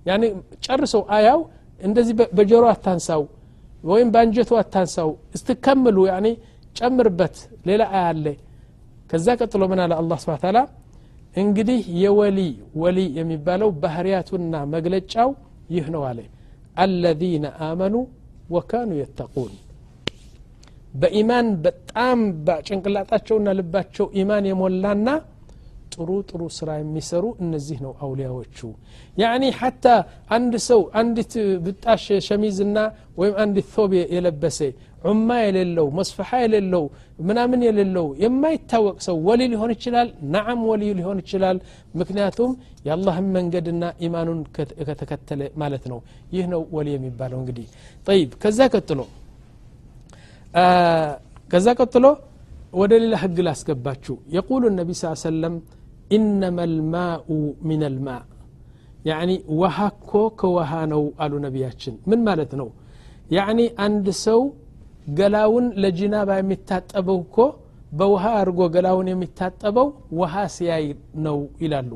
ያኒ 0.05 0.23
ጨርሰው 0.65 1.03
አያው 1.17 1.39
እንደዚህ 1.79 2.13
በጆሮ 2.37 2.63
አታንሳው 2.73 3.23
ወይም 3.83 4.09
በአንጀቱ 4.13 4.51
አታንሳው። 4.61 5.09
እስትከምሉ 5.35 5.97
ያኒ 6.11 6.27
ጨምርበት። 6.75 7.35
ሌላ 7.67 7.81
አያ 7.93 8.05
አለ 8.11 8.25
ከዛ 9.14 9.26
ቀጥሎ 9.40 9.62
ምን 9.73 9.80
አለ 9.85 9.92
አላህ 10.00 10.18
ስብሓ 10.25 10.37
ታላ 10.44 10.59
እንግዲህ 11.35 11.80
የወሊ 12.02 12.38
ወሊ 12.82 12.99
የሚባለው 13.18 13.70
ባህርያቱና 13.82 14.54
መግለጫው 14.75 15.30
ይህ 15.75 15.88
ነው 15.94 16.04
አለ 16.11 16.20
አለዚነ 16.85 17.47
አመኑ 17.66 17.94
ወካኑ 18.54 18.90
የተቁን 19.00 19.52
በኢማን 21.00 21.49
በጣም 21.64 22.18
በጭንቅላጣቸውና 22.47 23.49
ልባቸው 23.59 24.06
ኢማን 24.20 24.47
የሞላና 24.50 25.09
ጥሩ 25.94 26.11
ጥሩ 26.30 26.42
ስራ 26.56 26.70
የሚሰሩ 26.80 27.25
እነዚህ 27.44 27.78
ነው 27.85 27.92
አውሊያዎቹ 28.04 28.59
ያኒ 29.16 29.44
ሐታ 29.61 29.87
አንድ 30.37 30.54
ሰው 30.68 30.80
አንዲት 31.00 31.32
ብጣሽ 31.64 32.04
ሸሚዝና 32.28 32.76
ወይም 33.20 33.35
አንዲት 33.44 33.68
ቶብ 33.75 33.92
የለበሰ 34.14 34.59
ዑማ 35.04 35.28
የሌለው 35.44 35.87
መስፈሓ 35.99 36.30
የሌለው 36.42 36.85
ምናምን 37.28 37.61
የሌለው 37.66 38.06
የማይታወቅ 38.23 38.97
ሰው 39.06 39.16
ወሊ 39.28 39.42
ሊሆን 39.52 39.70
ይችላል 39.76 40.09
ናዓም 40.35 40.61
ወሊ 40.70 40.90
ሊሆን 40.99 41.18
ይችላል 41.23 41.59
ምክንያቱም 42.00 42.50
የአላህን 42.87 43.28
መንገድና 43.37 43.85
ኢማኑን 44.06 44.40
ከተከተለ 44.88 45.40
ማለት 45.62 45.85
ነው 45.92 45.99
ይህ 46.37 46.47
ነው 46.54 46.62
ወሊ 46.76 46.88
የሚባለው 46.97 47.38
እንግዲህ 47.42 47.66
ጠይብ 48.06 48.32
ከዛ 48.44 48.68
ቀጥሎ 48.75 49.00
ከዛ 51.50 51.68
ቀጥሎ 51.80 52.06
ወደ 52.80 52.92
ሌላ 53.02 53.14
ህግ 53.23 53.38
ላስገባችሁ 53.47 54.16
የቁሉ 54.35 54.64
ነቢ 54.78 54.90
ስ 54.99 55.12
ሰለም 55.25 55.54
ኢነማ 56.16 56.59
ልማኡ 56.73 57.28
ምን 57.68 57.82
ልማ 57.94 58.09
ያኒ 59.09 59.30
ውሃ 59.61 59.76
እኮ 59.92 60.11
ከውሃ 60.40 60.73
ነው 60.92 61.02
አሉ 61.25 61.35
ነቢያችን 61.44 61.94
ምን 62.11 62.20
ማለት 62.28 62.52
ነው 62.61 62.68
ያኒ 63.37 63.61
አንድ 63.87 64.06
ሰው 64.25 64.40
ገላውን 65.13 65.65
ለጂናባ 65.81 66.29
የሚታጠበው 66.39 67.17
እኮ 67.25 67.38
በውሃ 67.91 68.24
አድርጎ 68.39 68.62
ገላውን 68.75 69.07
የሚታጠበው 69.12 69.88
ውሃ 70.19 70.33
ሲያይ 70.55 70.85
ነው 71.25 71.38
ይላሉ። 71.63 71.91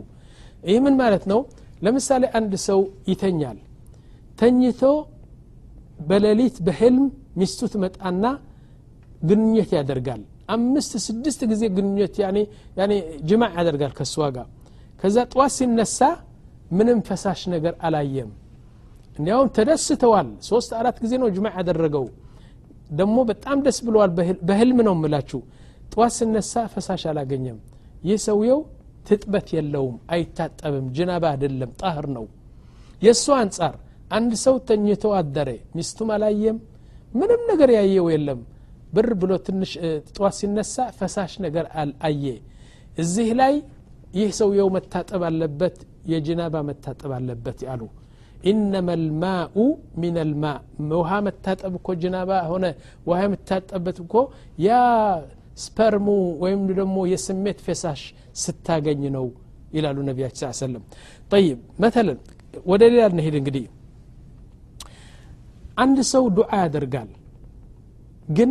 ይህ 0.64 0.78
ምን 0.86 0.96
ማለት 1.02 1.24
ነው? 1.32 1.40
ለምሳሌ 1.86 2.24
አንድ 2.38 2.54
ሰው 2.68 2.80
ይተኛል። 3.10 3.58
ተኝቶ 4.40 4.82
በሌሊት 6.10 6.58
በህልም 6.66 7.06
ሚስቱ 7.40 7.60
ትመጣና 7.74 8.26
ግንኙነት 9.22 9.72
ያደርጋል። 9.78 10.22
አምስት 10.54 10.92
ስድስት 11.08 11.42
ጊዜ 11.52 11.64
ግንኙነት 11.76 12.16
ጅማዕ 13.30 13.52
ያደርጋል 13.60 13.92
ከእሷ 13.98 14.16
ጋር። 14.36 14.48
ከዛ 15.02 15.18
ጠዋት 15.34 15.52
ሲነሳ 15.58 16.00
ምንም 16.78 17.00
ፈሳሽ 17.08 17.42
ነገር 17.54 17.74
አላየም። 17.86 18.32
እንዲያውም 19.18 19.50
ተደስተዋል። 19.58 20.28
ሶስት 20.50 20.72
አራት 20.80 20.98
ጊዜ 21.04 21.14
ነው 21.22 21.28
ጅማዕ 21.36 21.54
ያደረገው 21.60 22.06
ደግሞ 22.90 23.18
በጣም 23.30 23.58
ደስ 23.66 23.78
ብለዋል 23.86 24.12
በህልም 24.50 24.80
ነው 24.88 24.96
ምላችሁ 25.00 25.40
ጠዋት 25.94 26.14
ስነሳ 26.18 26.54
ፈሳሽ 26.74 27.04
አላገኘም። 27.12 27.58
ይህ 28.04 28.18
ሰውየው 28.26 28.60
ትጥበት 29.08 29.48
የለውም 29.56 29.96
አይታጠብም 30.14 30.88
ጅናባ 30.98 31.24
አይደለም 31.34 31.72
ጣህር 31.82 32.06
ነው። 32.18 32.26
የእሱ 33.02 33.26
አንጻር 33.40 33.76
አንድ 34.12 34.32
ሰው 34.44 34.56
ተኝቶ 34.70 35.06
አደረ 35.20 35.50
ሚስቱም 35.76 36.10
አላየም 36.16 36.58
ምንም 37.14 37.42
ነገር 37.52 37.70
ያየው 37.78 38.08
የለም። 38.14 38.40
ብር 38.94 39.10
ብሎ 39.22 39.32
ትንሽ 39.48 39.72
ጠዋት 40.10 40.36
ሲነሳ 40.40 40.86
ፈሳሽ 41.00 41.34
ነገር 41.46 41.66
አየ። 42.08 42.24
እዚህ 42.98 43.30
ላይ 43.40 43.54
ይህ 44.14 44.30
ሰውየው 44.40 44.70
መታጠብ 44.76 45.24
አለበት 45.28 45.76
የጅናባ 46.12 46.56
መታጠብ 46.70 47.12
አለበት 47.18 47.60
ያሉ 47.68 47.82
ኢነማ 48.51 48.89
ልማኡ 49.03 49.57
ሚን 50.01 50.17
ልማ 50.31 50.45
ውሃ 50.95 51.21
መታጠብ 51.27 51.73
እኮ 51.79 51.89
ጅናባ 52.03 52.41
ሆነ 52.51 52.65
ውሃ 53.09 53.21
የምታጠበት 53.27 53.99
እኮ 54.05 54.15
ያ 54.67 54.71
ስፐርሙ 55.65 56.07
ወይም 56.43 56.63
ደግሞ 56.73 56.97
የስሜት 57.13 57.59
ፈሳሽ 57.67 58.03
ስታገኝ 58.43 59.03
ነው 59.17 59.27
ይላሉ 59.77 59.99
ነቢያችን 60.09 60.51
ስ 60.51 60.61
ሰለም 60.63 60.83
ጠይብ 61.33 61.59
መተለን 61.83 62.19
ወደ 62.71 62.83
ሌላ 62.93 63.05
እንሄድ 63.13 63.35
እንግዲህ 63.41 63.65
አንድ 65.83 65.99
ሰው 66.13 66.25
ዱዓ 66.37 66.51
ያደርጋል 66.63 67.11
ግን 68.37 68.51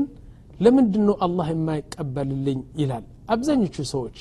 ለምንድን 0.59 1.03
ነው 1.09 1.15
አላህ 1.25 1.47
የማይቀበልልኝ 1.53 2.59
ይላል 2.81 3.05
አብዛኞቹ 3.35 3.75
ሰዎች 3.93 4.17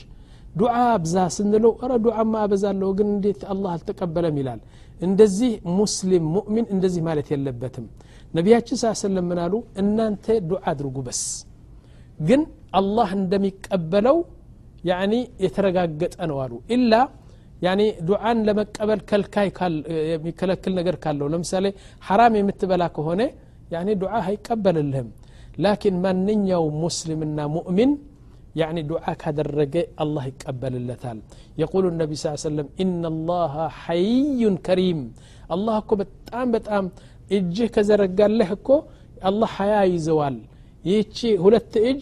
ዱዓ 0.57 0.75
አብዛ 0.95 1.17
ስንለው 1.37 1.73
እረ 1.85 1.93
ዱዓማ 2.05 2.33
አበዛለሁ 2.45 2.88
ግን 2.99 3.09
እንዴት 3.14 3.43
አላህ 3.52 3.71
አልተቀበለም 3.76 4.37
ይላል 4.41 4.61
እንደዚህ 5.01 5.51
ሙስሊም 5.80 6.25
ሙእሚን 6.36 6.66
እንደዚህ 6.74 7.01
ማለት 7.08 7.27
የለበትም። 7.34 7.86
ነቢያችን 8.34 8.77
ስ 8.82 8.94
ሰለም 9.01 9.25
ምን 9.30 9.39
አሉ? 9.44 9.54
እናንተ 9.82 10.25
ዱዓ 10.50 10.62
አድርጉ 10.72 10.98
በስ። 11.08 11.22
ግን 12.20 12.42
አላህ 12.80 13.10
እንደሚቀበለው 13.20 14.18
ያኒ 14.84 15.13
የተረጋገጠ 15.44 16.16
ነው 16.32 16.38
አሉ። 16.44 16.54
ኢላ 16.75 16.94
ያኒ 17.62 17.82
ዱዓን 18.08 18.39
ለመቀበል 18.48 19.00
ከልካይ 19.10 19.48
የሚከለክል 20.12 20.74
ነገር 20.80 20.96
ካለው 21.04 21.27
ለምሳሌ 21.34 21.66
ሐራም 22.08 22.34
የምትበላ 22.39 22.84
ከሆነ 22.96 23.22
ያኒ 23.72 23.89
ዱዓ 24.01 24.13
አይቀበልልህም። 24.24 25.08
ላኪን 25.63 25.96
ማንኛው 26.04 26.66
ሙስሊምና 26.84 27.39
ሙእሚን 27.56 27.92
يعني 28.61 28.81
دعاء 28.93 29.14
كادرج 29.23 29.75
الله 30.02 30.25
يقبل 30.33 30.73
اللتال 30.81 31.19
يقول 31.62 31.85
النبي 31.93 32.14
صلى 32.19 32.26
الله 32.29 32.41
عليه 32.41 32.50
وسلم 32.50 32.69
إن 32.83 33.02
الله 33.12 33.55
حي 33.83 34.43
كريم 34.67 35.00
الله 35.55 35.76
كو 35.88 35.95
بتام 36.00 36.49
بتام 36.55 36.87
እጅህ 37.37 37.69
ከዘረጋለህ 37.75 38.49
እኮ 38.57 38.69
አላህ 39.29 39.50
ሀያ 39.59 39.75
ይዘዋል 39.95 40.37
ይህቺ 40.88 41.19
ሁለት 41.45 41.75
እጅ 41.91 42.00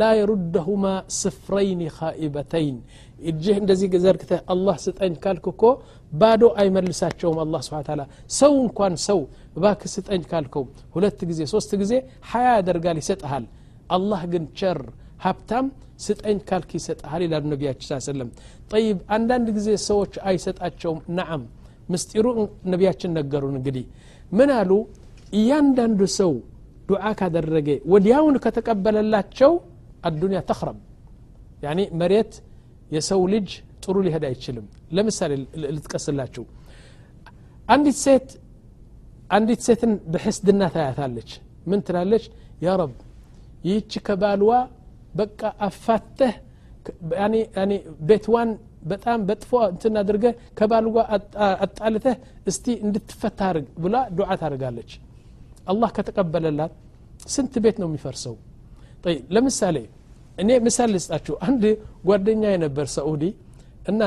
ላ 0.00 0.08
የሩደሁማ 0.18 0.84
ስፍረይን 1.20 1.80
ኻኢበተይን 1.98 2.76
እጅህ 3.30 3.56
እንደዚህ 3.62 3.88
ዘርግተህ 4.04 4.40
አላህ 4.52 4.76
ስጠኝ 4.84 5.12
ካልክ 5.24 5.44
እኮ 5.52 5.62
ባዶ 6.20 6.42
አይመልሳቸውም 6.62 7.38
አላህ 7.44 7.60
ስብሓ 7.68 7.80
ታላ 7.88 8.02
ሰው 8.40 8.52
እንኳን 8.64 8.94
ሰው 9.08 9.20
እባክ 9.58 9.82
ስጠኝ 9.94 10.22
ካልከው 10.32 10.64
ሁለት 10.96 11.20
ጊዜ 11.30 11.40
ሶስት 11.54 11.70
ጊዜ 11.82 11.92
ሀያ 12.32 12.48
ያደርጋል 12.58 12.98
ይሰጠሃል 13.02 13.46
አላህ 13.96 14.20
ግን 14.34 14.44
ቸር 14.60 14.80
ሀብታም 15.24 15.66
ስጠኝ 16.04 16.38
ካልክ 16.48 16.70
ይሰጠሃል 16.78 17.22
ይላሉ 17.26 17.44
ነቢያችን 17.52 17.86
ስ 17.90 18.08
ሰለም 18.08 18.30
ጠይብ 18.72 18.96
አንዳንድ 19.16 19.46
ጊዜ 19.56 19.68
ሰዎች 19.88 20.14
አይሰጣቸውም 20.30 20.98
ነዓም 21.18 21.44
ምስጢሩ 21.92 22.26
ነቢያችን 22.72 23.10
ነገሩን 23.18 23.54
እንግዲህ 23.60 23.84
ምን 24.32 24.50
አሉ 24.58 24.72
እያንዳንዱ 25.38 26.00
ሰው 26.18 26.32
ዱዓ 26.88 27.04
ካደረገ 27.20 27.68
ወዲያውን 27.92 28.36
ከተቀበለላቸው 28.44 29.52
አዱንያ 30.08 30.40
ተኽረብ 30.50 30.78
ያኒ 31.64 31.80
መሬት 32.00 32.32
የሰው 32.96 33.22
ልጅ 33.34 33.48
ጥሩ 33.84 33.96
ሊሄድ 34.06 34.24
አይችልም 34.28 34.66
ለምሳሌ 34.96 35.32
ልጥቀስላችሁ 35.74 36.44
አንዲት 37.68 37.98
ሴት 38.04 38.28
አንዲት 39.36 39.60
ሴትን 39.66 39.92
በሕስድና 40.12 40.62
ታያታለች 40.74 41.30
ምን 41.70 41.80
ትላለች 41.86 42.24
ያ 42.64 42.74
ረብ 42.80 42.92
ይህች 43.68 43.92
ከባልዋ 44.06 44.52
በቃ 45.15 45.39
አፋተህ 45.67 46.33
ቤትዋን 48.09 48.49
በጣም 48.83 49.19
በጥፎ 49.27 49.51
እንትን 49.71 49.95
አድርገ 50.01 50.25
ከባልዋ 50.59 50.97
አጣልተህ 51.65 52.15
እስቲ 52.47 52.65
እንድትፈታ 52.85 53.39
አርግ 53.49 53.65
ብላ 53.83 53.95
ዱዓ 54.17 54.29
ታደርጋለች። 54.41 54.91
አላህ 55.71 55.89
ከተቀበለላት 55.97 56.73
ስንት 57.27 57.55
ቤት 57.63 57.77
ነው 57.81 57.87
የሚፈርሰው? 57.89 58.35
ለምሳሌ 59.35 59.77
እኔ 60.41 60.49
ምሳሌ 60.65 60.89
ልስጣችሁ። 60.95 61.35
አንድ 61.47 61.63
ጓደኛ 62.07 62.43
የነበር 62.53 62.87
ሰዑዲ 62.95 63.23
እና 63.91 64.01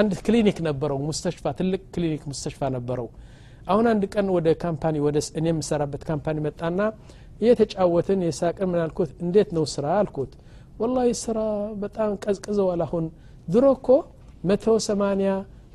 አንድ 0.00 0.12
ክሊኒክ 0.26 0.58
ነበረው 0.68 0.98
مستشفى 1.08 1.52
ትልቅ 1.58 1.82
ክሊኒክ 1.94 2.22
مستشفى 2.30 2.68
ነበረው። 2.76 3.08
አሁን 3.66 3.86
አንድ 3.92 4.02
ቀን 4.14 4.26
ወደ 4.36 4.48
company 4.64 4.96
ወደ 5.06 5.18
እኔ 5.38 5.46
የምሰራበት 5.52 6.02
company 6.08 6.38
መጣና 6.46 6.80
እየተጫወትን 7.44 8.20
የሳቅን 8.26 8.68
ምን 8.70 8.80
አልኩት? 8.84 9.10
እንዴት 9.24 9.48
ነው 9.56 9.64
ስራ 9.74 9.86
አልኩት። 10.00 10.32
ወላሂ 10.80 11.08
ስራ 11.24 11.38
በጣም 11.82 12.10
ቀዝቅዘዋል 12.24 12.80
አሁን 12.86 13.04
ድሮ 13.48 13.64
እኮ 13.76 13.88
መቶ 14.44 14.64
ሰማኒያ 14.86 15.32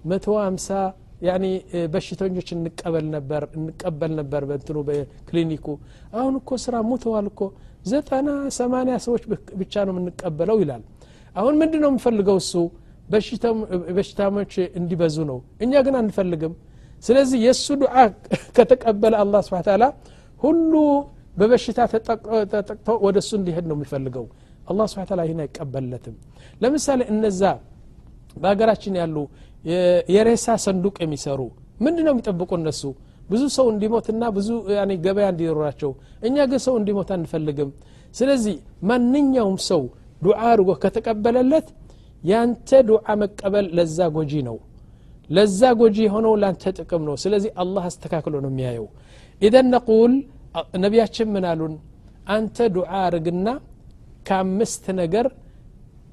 መቶ 0.09 0.25
ሀምሳ 0.41 0.67
ያኒ 1.21 1.45
በሽተኞች 1.93 2.49
እንቀበል 2.55 3.05
ነበር 3.15 3.41
እንቀበል 3.57 4.11
ነበር 4.19 4.41
በእንትኑ 4.49 4.77
በክሊኒኩ። 4.89 5.65
አሁን 6.15 6.33
እኮ 6.41 6.49
ስራ 6.65 6.75
ሙተዋል 6.89 7.25
እኮ። 7.31 7.41
ዘጠና 7.85 8.29
ሰማኒያ 8.57 8.95
ሰዎች 9.05 9.23
ብቻ 9.61 9.83
ነው 9.87 9.93
የምንቀበለው 9.95 10.57
ይላል። 10.63 10.83
አሁን 11.35 11.53
ምንድን 11.61 11.81
ነው 11.83 11.91
የምፈልገው 11.91 12.37
እሱ? 12.43 12.53
በሽታሞች 13.91 14.53
እንዲበዙ 14.79 15.17
ነው። 15.29 15.37
እኛ 15.63 15.73
ግን 15.85 15.95
አንፈልግም። 16.01 16.53
ስለዚህ 17.03 17.39
የእሱ 17.45 17.65
ዱዓ 17.81 17.95
ከተቀበለ 18.57 19.13
አላህ 19.23 19.41
ስብን 19.47 19.83
ሁሉ 20.41 20.73
በበሽታ 21.35 21.79
ተጠቅቶ 22.51 22.87
ወደ 23.05 23.17
እሱ 23.23 23.31
እንዲሄድ 23.39 23.65
ነው 23.69 23.75
የሚፈልገው። 23.77 24.25
አላህ 24.69 24.85
ስብን 24.91 25.05
ታላ 25.09 25.21
ይህን 25.27 25.39
አይቀበልለትም 25.43 26.15
ለምሳሌ 26.61 27.01
እነዛ 27.13 27.41
በሀገራችን 28.35 28.95
ያሉ 29.01 29.15
የሬሳ 30.13 30.47
ሰንዱቅ 30.65 30.95
የሚሰሩ 31.03 31.39
ምንድ 31.83 31.97
ነው 32.05 32.13
የሚጠብቁ 32.13 32.51
እነሱ? 32.59 32.81
ብዙ 33.29 33.43
ሰው 33.55 33.65
እንዲሞትና 33.73 34.23
ብዙ 34.37 34.49
ገበያ 35.05 35.25
እንዲኖራቸው። 35.33 35.91
እኛ 36.27 36.37
ግን 36.51 36.59
ሰው 36.65 36.73
እንዲሞት 36.79 37.09
አንፈልግም። 37.15 37.69
ስለዚህ 38.15 38.55
ማንኛውም 38.89 39.57
ሰው 39.69 39.81
ዱዓ 40.21 40.39
አድርጎ 40.49 40.69
ከተቀበለለት 40.83 41.67
ያንተ 42.23 42.69
ዱዓ 42.89 43.07
መቀበል 43.21 43.67
ለዛ 43.77 44.07
ጎጂ 44.15 44.33
ነው። 44.47 44.57
ለዛ 45.29 45.61
ጎጂ 45.81 45.97
የሆነው 46.07 46.33
ላንተ 46.43 46.63
ጥቅም 46.77 47.03
ነው። 47.09 47.15
ስለዚህ 47.23 47.51
አላህ 47.63 47.83
አስተካክሎ 47.89 48.35
ነው 48.45 48.51
የሚያየው። 48.53 48.87
ኢዘን 49.41 49.67
ነቁል 49.75 50.13
ነቢያችን 50.83 51.27
ምን 51.33 51.45
አሉን? 51.51 51.73
አንተ 52.27 52.57
ዱዓ 52.75 52.91
አርግና 53.03 53.47
ከአምስት 54.27 54.85
ነገር 55.01 55.27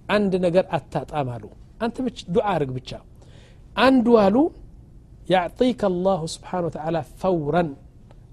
አንድ 0.09 0.33
ነገር 0.45 0.65
አታጣም 0.77 1.29
አሉ። 1.35 1.45
አንተ 1.83 1.97
ዱዓ 2.35 2.47
አርግ 2.55 2.71
ብቻ። 2.77 2.91
አንዱ 3.79 4.07
አሉ 4.25 4.37
ያዕጢከ 5.29 5.83
አላሁ 5.91 6.21
ስብሓን 6.35 6.65
ወተላ 6.69 6.97
ፈውረን። 7.21 7.71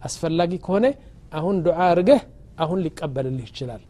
አስፈላጊ 0.08 0.54
ከሆነ 0.66 0.86
አሁን 1.34 1.56
ዱዓ 1.66 1.80
አርገህ 1.90 2.22
አሁን 2.64 2.80
ሊቀበልልህ 2.86 3.46
ይችላል። 3.50 3.84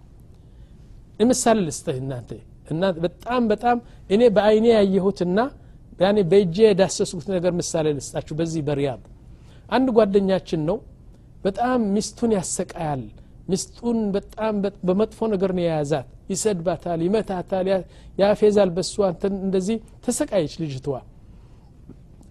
ምሳሌ 1.29 1.58
ልስጥህ 1.67 1.98
እናንተ። 2.01 2.29
እና 2.72 2.84
በጣም 3.03 3.41
በጣም 3.51 3.77
እኔ 4.13 4.22
በአይኔ 4.36 4.65
ያየሁትና 4.75 5.39
ያኔ 6.00 6.20
በእጄ 6.32 6.58
የዳሰስኩት 6.65 7.27
ነገር 7.36 7.51
ምሳሌ 7.60 7.88
ልስጣችሁ 7.98 8.34
በዚህ 8.39 8.62
በሪያድ። 8.67 9.01
አንድ 9.70 9.88
ጓደኛችን 9.98 10.62
ነው 10.70 10.77
በጣም 11.43 11.79
ሚስቱን 11.95 12.32
ያሰቃያል። 12.38 13.01
ሚስቱን 13.49 13.97
በጣም 14.15 14.53
በመጥፎ 14.88 15.19
ነገር 15.34 15.51
ነው 15.58 15.63
የያዛት። 15.65 16.08
ይሰድባታል 16.32 16.99
ይመታታል 17.08 17.67
ያፌዛል 18.17 18.69
በሷ 18.75 18.93
እንደዚህ 19.39 19.77
ተሰቃየች 20.06 20.53
ልጅቷ። 20.62 20.88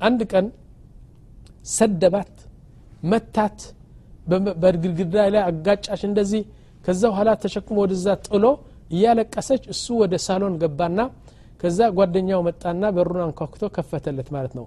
አንድ 0.01 0.21
ቀን 0.33 0.47
ሰደባት 1.73 2.33
መታት 3.13 3.59
በግድግዳ 4.63 5.15
ላይ 5.35 5.43
አጋጫች 5.49 6.03
እንደዚህ። 6.09 6.43
ከዛ 6.85 7.03
በኋላ 7.11 7.31
ተሸክሞ 7.43 7.77
ወደዛ 7.85 8.07
ጥሎ 8.27 8.45
እያለቀሰች 8.95 9.63
እሱ 9.75 9.87
ወደ 10.01 10.15
ሳሎን 10.25 10.55
ገባና 10.63 11.01
ከዛ 11.61 11.81
ጓደኛው 11.99 12.41
መጣና 12.47 12.85
በሩን 12.97 13.21
አንኳኩቶ 13.27 13.65
ከፈተለት 13.77 14.29
ማለት 14.37 14.55
ነው። 14.59 14.65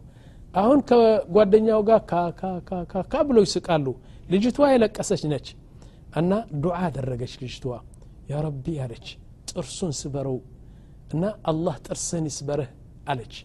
አሁን 0.55 0.79
ከጓደኛው 0.89 1.81
ጋር 1.89 1.99
ካካካካ 2.09 3.13
ብሎ 3.29 3.37
ይስቃሉ 3.45 3.87
ልጅቷ 4.25 4.57
የለቀሰች 4.71 5.21
ነች 5.31 5.47
እና 6.19 6.31
ዱዓ 6.63 6.77
አደረገች 6.87 7.33
ልጅቷ። 7.41 7.65
ያ 8.29 8.41
ረቢ 8.45 8.65
አለች 8.83 9.07
ጥርሱን 9.49 9.91
ስበረው 9.99 10.37
እና 11.13 11.23
አላህ 11.49 11.75
ጥርስህን 11.87 12.25
ይስበርህ 12.29 12.69
አለች። 13.11 13.35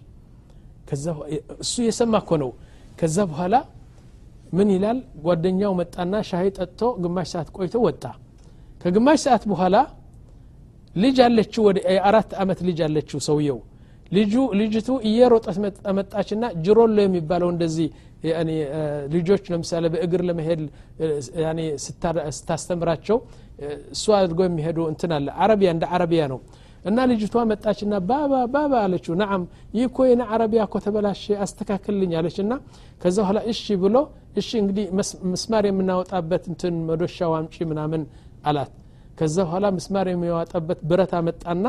እሱ 1.62 1.74
የሰማ 1.86 2.14
እኮ 2.22 2.30
ነው። 2.42 2.50
ከዛ 3.00 3.16
በኋላ 3.30 3.54
ምን 4.52 4.68
ይላል? 4.74 4.98
ጓደኛው 5.24 5.72
መጣና 5.80 6.14
ሻሂ 6.28 6.44
ጠጥቶ 6.56 6.80
ግማሽ 7.02 7.28
ሰዓት 7.34 7.48
ቆይቶ 7.56 7.74
ወጣ። 7.86 8.04
ከግማሽ 8.82 9.18
ሰዓት 9.26 9.44
በኋላ 9.50 9.76
ልጅ 10.96 11.16
አለችው 11.26 11.62
ወደ 11.68 11.78
የአራት 11.94 12.30
አመት 12.42 12.60
ልጅ 12.68 12.78
አለችው 12.86 13.18
ሰውየው። 13.28 13.58
ልጁ 14.12 14.32
ልጅቱ 14.60 14.88
እየሮጠት 15.08 15.56
መጣችና 15.98 16.44
ጅሮሎ 16.64 16.96
የሚባለው 17.02 17.48
እንደዚህ 17.54 17.88
ልጆች 19.14 19.44
ለምሳሌ 19.52 19.84
በእግር 19.92 20.22
ለመሄድ 20.28 20.60
ስታስተምራቸው 22.30 23.18
እሱ 23.94 24.04
አድርጎ 24.18 24.40
የሚሄዱ 24.48 24.78
እንትን 24.90 25.12
አለ 25.16 25.28
አረቢያ 25.44 25.70
እንደ 25.74 25.84
አረቢያ 25.94 26.24
ነው። 26.32 26.38
እና 26.84 26.98
ልጅቷ 27.10 27.34
መጣችና 27.50 27.94
ባባ 28.08 28.34
ባባ 28.52 28.72
አለችው። 28.84 29.14
ናም 29.20 29.42
ይህ 29.74 29.84
እኮ 29.88 29.98
የነ 30.10 30.22
አረቢያ 30.34 30.60
እኮ 30.68 30.76
ተበላሽ 30.84 31.22
አስተካክልልኝ 31.44 32.12
አለች 32.20 32.36
እና 32.44 32.52
ከዛ 33.02 33.16
በኋላ 33.22 33.40
እሺ 33.52 33.64
ብሎ 33.82 33.96
እሺ 34.40 34.50
እንግዲህ 34.62 34.86
ምስማር 35.32 35.64
የምናወጣበት 35.70 36.44
እንትን 36.52 36.74
መዶሻው 36.88 37.34
አምጪ 37.38 37.56
ምናምን 37.72 38.04
አላት። 38.44 38.72
ከዛ 39.18 39.36
በኋላ 39.46 39.66
ምስማር 39.78 40.06
የሚያወጣበት 40.10 40.78
ብረት 40.90 41.12
አመጣና 41.18 41.64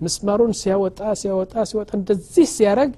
ምስማሩን 0.00 0.52
ሲያወጣ 0.60 1.00
ሲያወጣ 1.20 1.54
ሲወጣ 1.70 1.90
እንደዚህ 1.98 2.46
ሲያረግ 2.54 2.90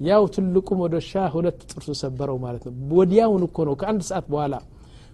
ያው 0.00 0.22
ትልቁ 0.34 0.68
መዶሻ 0.80 1.12
ሁለት 1.34 1.60
ጥርሱ 1.70 1.88
ሰበረው 2.00 2.38
ማለት 2.42 2.62
ነው። 2.66 2.74
ወዲያውን 2.98 3.42
እኮ 3.46 3.58
ነው 3.68 3.74
ከአንድ 3.80 4.02
ሰዓት 4.08 4.26
በኋላ 4.32 4.54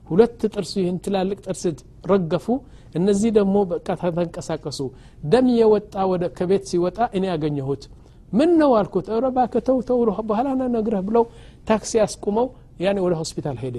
ሁለት 0.06 0.40
ጥርሱ 0.46 0.72
ይህን 0.82 0.96
ትላልቅ 1.04 1.38
ጥርስ 1.46 1.62
ረገፉ። 2.10 2.46
እነዚህ 2.94 3.30
ደግሞ 3.38 3.56
በቃ 3.70 3.86
ተንቀሳቀሱ። 4.00 4.80
ደም 5.24 5.46
የወጣ 5.58 5.94
ወደ 6.10 6.24
ከቤት 6.38 6.64
ሲወጣ 6.70 6.98
እኔ 7.16 7.24
ያገኘሁት 7.32 7.84
ምን 8.32 8.50
ነው 8.60 8.70
አልኩት። 8.78 9.06
ረ 9.14 9.26
እባክህ 9.30 9.62
ተው 9.88 9.98
በኋላ 10.28 10.46
ነግረህ 10.74 11.02
ብለው 11.08 11.24
ታክሲ 11.68 11.92
አስቁመው 12.04 12.46
ያኔ 12.82 12.98
ወደ 13.06 13.14
ሆስፒታል 13.20 13.56
ሄደ። 13.64 13.76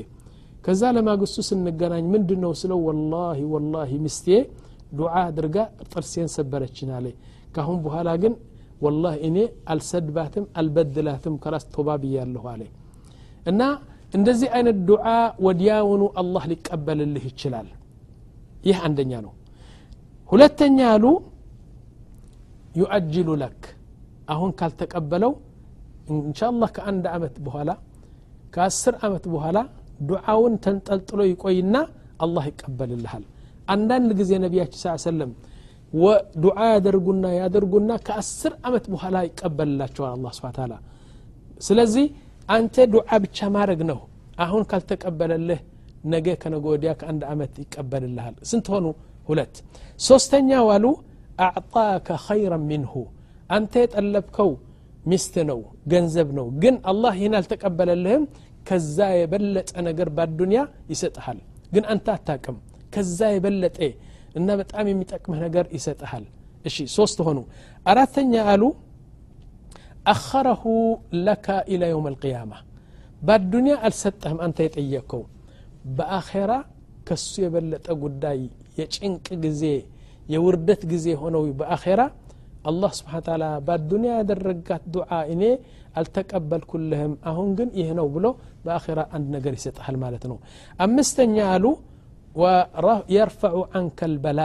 ከዛ 0.66 0.82
ለማግስቱ 0.96 1.38
ስንገናኝ 1.48 2.04
ምንድን 2.14 2.40
ነው 2.44 2.52
ስለው 2.60 2.80
ወላሂ 2.88 3.40
ወላሂ 3.54 3.92
ምስቴ 4.06 4.28
ዱዓ 4.94 5.14
አድርጋ 5.24 5.58
ጥርሴን 5.92 6.30
ሰበረችን 6.36 6.90
አለ። 6.98 7.06
ካሁን 7.56 7.78
በኋላ 7.86 8.10
ግን 8.24 8.34
ወላሂ 8.84 9.16
እኔ 9.28 9.38
አልሰድባትም 9.74 10.46
አልበድላትም 10.60 11.36
ከላስ 11.44 11.66
ቶባ 11.76 11.90
ብያለሁ 12.02 12.44
አለ 12.54 12.62
እና 13.52 13.62
እንደዚህ 14.14 14.50
አይነት 14.58 14.78
ዱዓ 14.90 15.06
ወዲያውኑ 15.46 16.04
አላህ 16.22 16.44
ሊቀበልልህ 16.52 17.24
ይችላል። 17.30 17.70
ይህ 18.68 18.78
አንደኛ 18.88 19.14
ነው። 19.26 19.34
ሁለተኛ 20.30 20.78
አሉ 20.94 21.06
ዩአጅሉ 22.80 23.30
ለክ 23.42 23.64
አሁን 24.34 24.52
ካልተቀበለው 24.60 25.32
እንሻላህ 26.14 26.70
ከአንድ 26.78 27.06
አመት 27.16 27.36
በኋላ 27.46 27.72
ከአስር 28.54 28.96
አመት 29.06 29.26
በኋላ 29.34 29.58
ዱዓውን 30.10 30.54
ተንጠልጥሎ 30.66 31.20
ይቆይና 31.32 31.76
አላህ 32.24 32.44
ይቀበልልሃል። 32.52 33.24
አንዳንድ 33.68 34.10
ጊዜ 34.20 34.32
ነቢያችን 34.46 34.80
ስ 34.84 35.04
ሰለም 35.06 35.32
ዱዓ 36.43 36.59
ያደርጉና 36.75 37.27
ያደርጉና 37.41 37.91
ከአስር 38.07 38.53
አመት 38.69 38.85
በኋላ 38.95 39.17
ይቀበልላቸዋል 39.29 40.13
አላ 40.17 40.33
ስብን 40.39 40.53
ታላ 40.59 40.73
ስለዚህ 41.67 42.07
አንተ 42.49 42.87
ዱዓ 42.95 43.11
ብቻ 43.25 43.49
ማድረግ 43.57 43.81
ነው 43.91 44.01
አሁን 44.45 44.63
ካልተቀበለልህ 44.71 45.61
ነገ 46.13 46.27
ከነገ 46.43 46.65
ወዲያ 46.75 46.91
ከአንድ 47.01 47.23
አመት 47.33 47.55
ይቀበልልሃል 47.63 48.35
ስንት 48.51 48.67
ሆኑ 48.75 48.87
ሁለት 49.29 49.55
ሶስተኛ 50.01 50.51
ዋሉ 50.69 50.85
አዕጣከ 51.47 52.17
ኸይራ 52.27 52.55
ሚንሁ 52.69 52.93
አንተ 53.57 53.73
የጠለብከው 53.85 54.51
ሚስት 55.11 55.35
ነው 55.51 55.61
ገንዘብ 55.93 56.29
ነው 56.39 56.47
ግን 56.63 56.75
አላህ 56.91 57.13
ይህን 57.21 57.35
አልተቀበለልህም 57.39 58.25
ከዛ 58.69 58.99
የበለጠ 59.21 59.71
ነገር 59.89 60.09
በአዱንያ 60.17 60.61
ይሰጥሃል 60.93 61.39
ግን 61.75 61.85
አንተ 61.93 62.07
አታቅም 62.17 62.57
ከዛ 62.95 63.21
የበለጠ 63.35 63.79
እና 64.39 64.49
በጣም 64.61 64.87
የሚጠቅምህ 64.91 65.39
ነገር 65.47 65.67
ይሰጥሃል 65.77 66.25
እሺ 66.65 66.77
ሶስት 66.97 67.19
ሆኑ 67.27 67.39
አራተኛ 67.87 68.33
አሉ 68.53 68.63
አኸረሁ 70.13 70.63
ለካ 71.25 71.47
ኢላ 71.73 71.85
የውም 71.91 72.07
አልቅያማ 72.11 72.53
በአዱንያ 73.23 73.75
አልሰጠህም 73.87 74.39
አንተ 74.47 74.59
የጠየቅከው 74.67 75.23
በአኼራ 75.99 76.53
ከሱ 77.09 77.33
የበለጠ 77.45 77.87
ጉዳይ 78.03 78.41
የጭንቅ 78.79 79.27
ጊዜ 79.45 79.63
የውርደት 80.27 80.83
ጊዜ 80.93 81.07
ሆነው 81.23 81.43
በአኼራ 81.61 82.01
አላህ 82.71 82.91
ስብሓን 82.99 83.23
ታላ 83.27 83.45
በአዱንያ 83.67 84.11
ያደረጋት 84.19 84.83
ዱዓ 84.95 85.11
እኔ 85.35 85.43
አልተቀበልኩልህም 86.01 87.13
አሁን 87.31 87.49
ግን 87.59 87.69
ይህ 87.79 87.91
ነው 87.99 88.07
ብሎ 88.15 88.27
በአኼራ 88.65 89.01
አንድ 89.17 89.27
ነገር 89.37 89.53
ይሰጥሃል 89.59 89.97
ማለት 90.03 90.25
ነው 90.31 90.37
አምስተኛ 90.79 91.37
አሉ 91.55 91.65
የርፈዑ 93.15 93.59
አንከ 93.79 94.09
ልበላ 94.13 94.41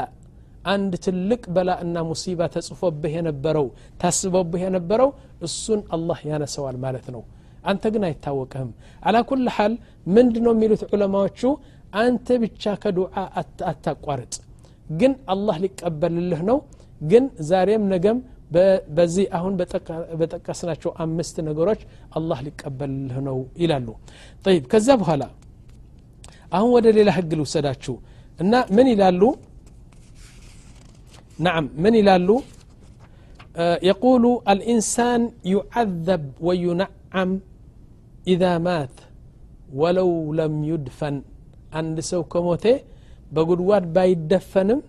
አንድ 0.73 0.93
ትልቅ 1.05 1.43
በላ 1.55 1.71
እና 1.83 2.03
ሙሲባ 2.09 2.41
ተጽፎብህ 2.53 3.13
የነበረው 3.17 3.65
ታስቦብህ 4.01 4.61
የነበረው 4.65 5.09
እሱን 5.47 5.81
አላህ 5.95 6.19
ያነሰዋል 6.29 6.77
ማለት 6.85 7.07
ነው 7.15 7.23
አንተ 7.71 7.91
ግን 7.93 8.03
አይታወቅህም 8.07 8.69
አላ 9.07 9.17
ኩል 9.29 9.47
ሓል 9.55 9.73
ምንድ 10.15 10.35
ነው 10.45 10.53
የሚሉት 10.55 10.81
ዑለማዎቹ 10.89 11.41
አንተ 12.03 12.37
ብቻ 12.43 12.73
ከዱዓ 12.83 13.15
አታቋርጥ 13.71 14.33
ግን 14.93 15.13
አላህ 15.33 15.57
ሊቀበልልህ 15.65 16.41
ነው 16.49 16.57
ግን 17.03 17.25
ዛሬም 17.51 17.83
ነገም 17.93 18.17
በዚህ 18.97 19.25
አሁን 19.37 19.53
በጠቀስናቸው 20.19 20.91
አምስት 21.05 21.35
ነገሮች 21.47 21.81
አላህ 22.17 22.39
ሊቀበልልህ 22.47 23.17
ነው 23.29 23.37
ይላሉ 23.63 23.87
ጠይብ 24.45 24.65
ከዛ 24.73 24.89
በኋላ 25.01 25.23
አሁን 26.57 26.69
ወደ 26.77 26.87
ሌላ 26.97 27.09
ህግ 27.17 27.31
ልውሰዳችሁ 27.39 27.95
እና 28.43 28.53
ምን 28.77 28.87
ይላሉ 28.93 29.23
نعم 31.47 31.65
من 31.83 31.93
يلالو 31.99 32.37
آه 33.63 33.77
يقول 33.91 34.23
الإنسان 34.53 35.21
يعذب 35.53 36.23
وينعم 36.47 37.31
إذا 38.33 38.51
مات 38.67 38.95
ولو 39.81 40.11
لم 40.39 40.53
يدفن 40.71 41.15
عند 41.77 41.97
سو 42.11 42.21
كموتي 42.33 42.73
بقدواد 43.33 43.83
بايدفنم 43.95 44.79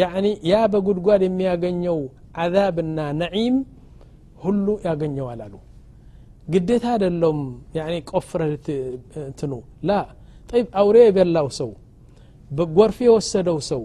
يعني 0.00 0.30
يا 0.52 0.60
بقدواد 0.72 1.22
يمياغنيو 1.28 1.98
عذابنا 2.40 3.06
نعيم 3.22 3.56
ሁሉ 4.44 4.66
ያገኘዋል 4.88 5.40
አሉ 5.46 5.54
ግዴታ 6.52 6.84
አይደለም 6.92 7.38
ያኒ 7.78 7.94
ቆፍረ 8.10 8.42
እንትኑ 9.28 9.52
ላ 9.88 9.96
ጠይብ 10.55 10.67
አውሬ 10.79 10.97
የበላው 11.03 11.47
ሰው 11.57 11.69
በጎርፍ 12.51 12.97
የወሰደው 13.05 13.57
ሰው 13.69 13.81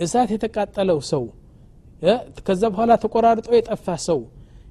እሳት 0.00 0.30
የተቃጠለው 0.34 1.00
ሰው 1.10 1.24
ከዛ 2.46 2.62
በኋላ 2.72 2.92
ተቆራርጦ 3.02 3.48
የጠፋ 3.56 3.86
ሰው 4.06 4.20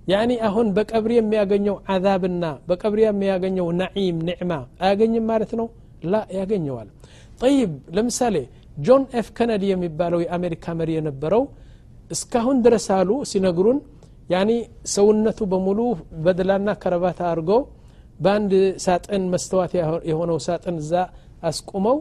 ያኒ 0.08 0.32
አሁን 0.48 0.68
በቀብሪ 0.76 1.12
የሚያገኘው 1.18 1.76
አዛብና 1.94 2.46
በቀብሪ 2.68 3.02
የሚያገኘው 3.06 3.68
ነዒም 3.80 4.18
ኒዕማ 4.28 4.52
አያገኝም 4.82 5.26
ማለት 5.32 5.52
ነው? 5.60 5.68
ላ 6.06 6.24
ያገኘዋል። 6.38 6.90
ጠይብ 7.42 7.72
ለምሳሌ 7.98 8.36
ጆን 8.80 9.04
ኤፍ 9.20 9.28
ከነዲ 9.38 9.64
የሚባለው 9.72 10.20
የአሜሪካ 10.26 10.76
መሪ 10.80 10.92
የነበረው 10.98 11.44
እስካሁን 12.12 12.58
ድረስ 12.66 12.88
አሉ 12.98 13.12
ሲነግሩን 13.32 13.80
ያኒ 14.30 14.52
ሰውነቱ 14.96 15.40
በሙሉ 15.52 15.80
በድላና 16.26 16.70
ከረባታ 16.84 17.22
አድርገው 17.32 17.62
በአንድ 18.20 18.54
ሳጥን 18.86 19.24
መስተዋት 19.34 19.72
የሆነው 20.10 20.38
ሳጥን 20.48 20.76
እዛ 20.84 20.94
አስቁመው 21.44 21.98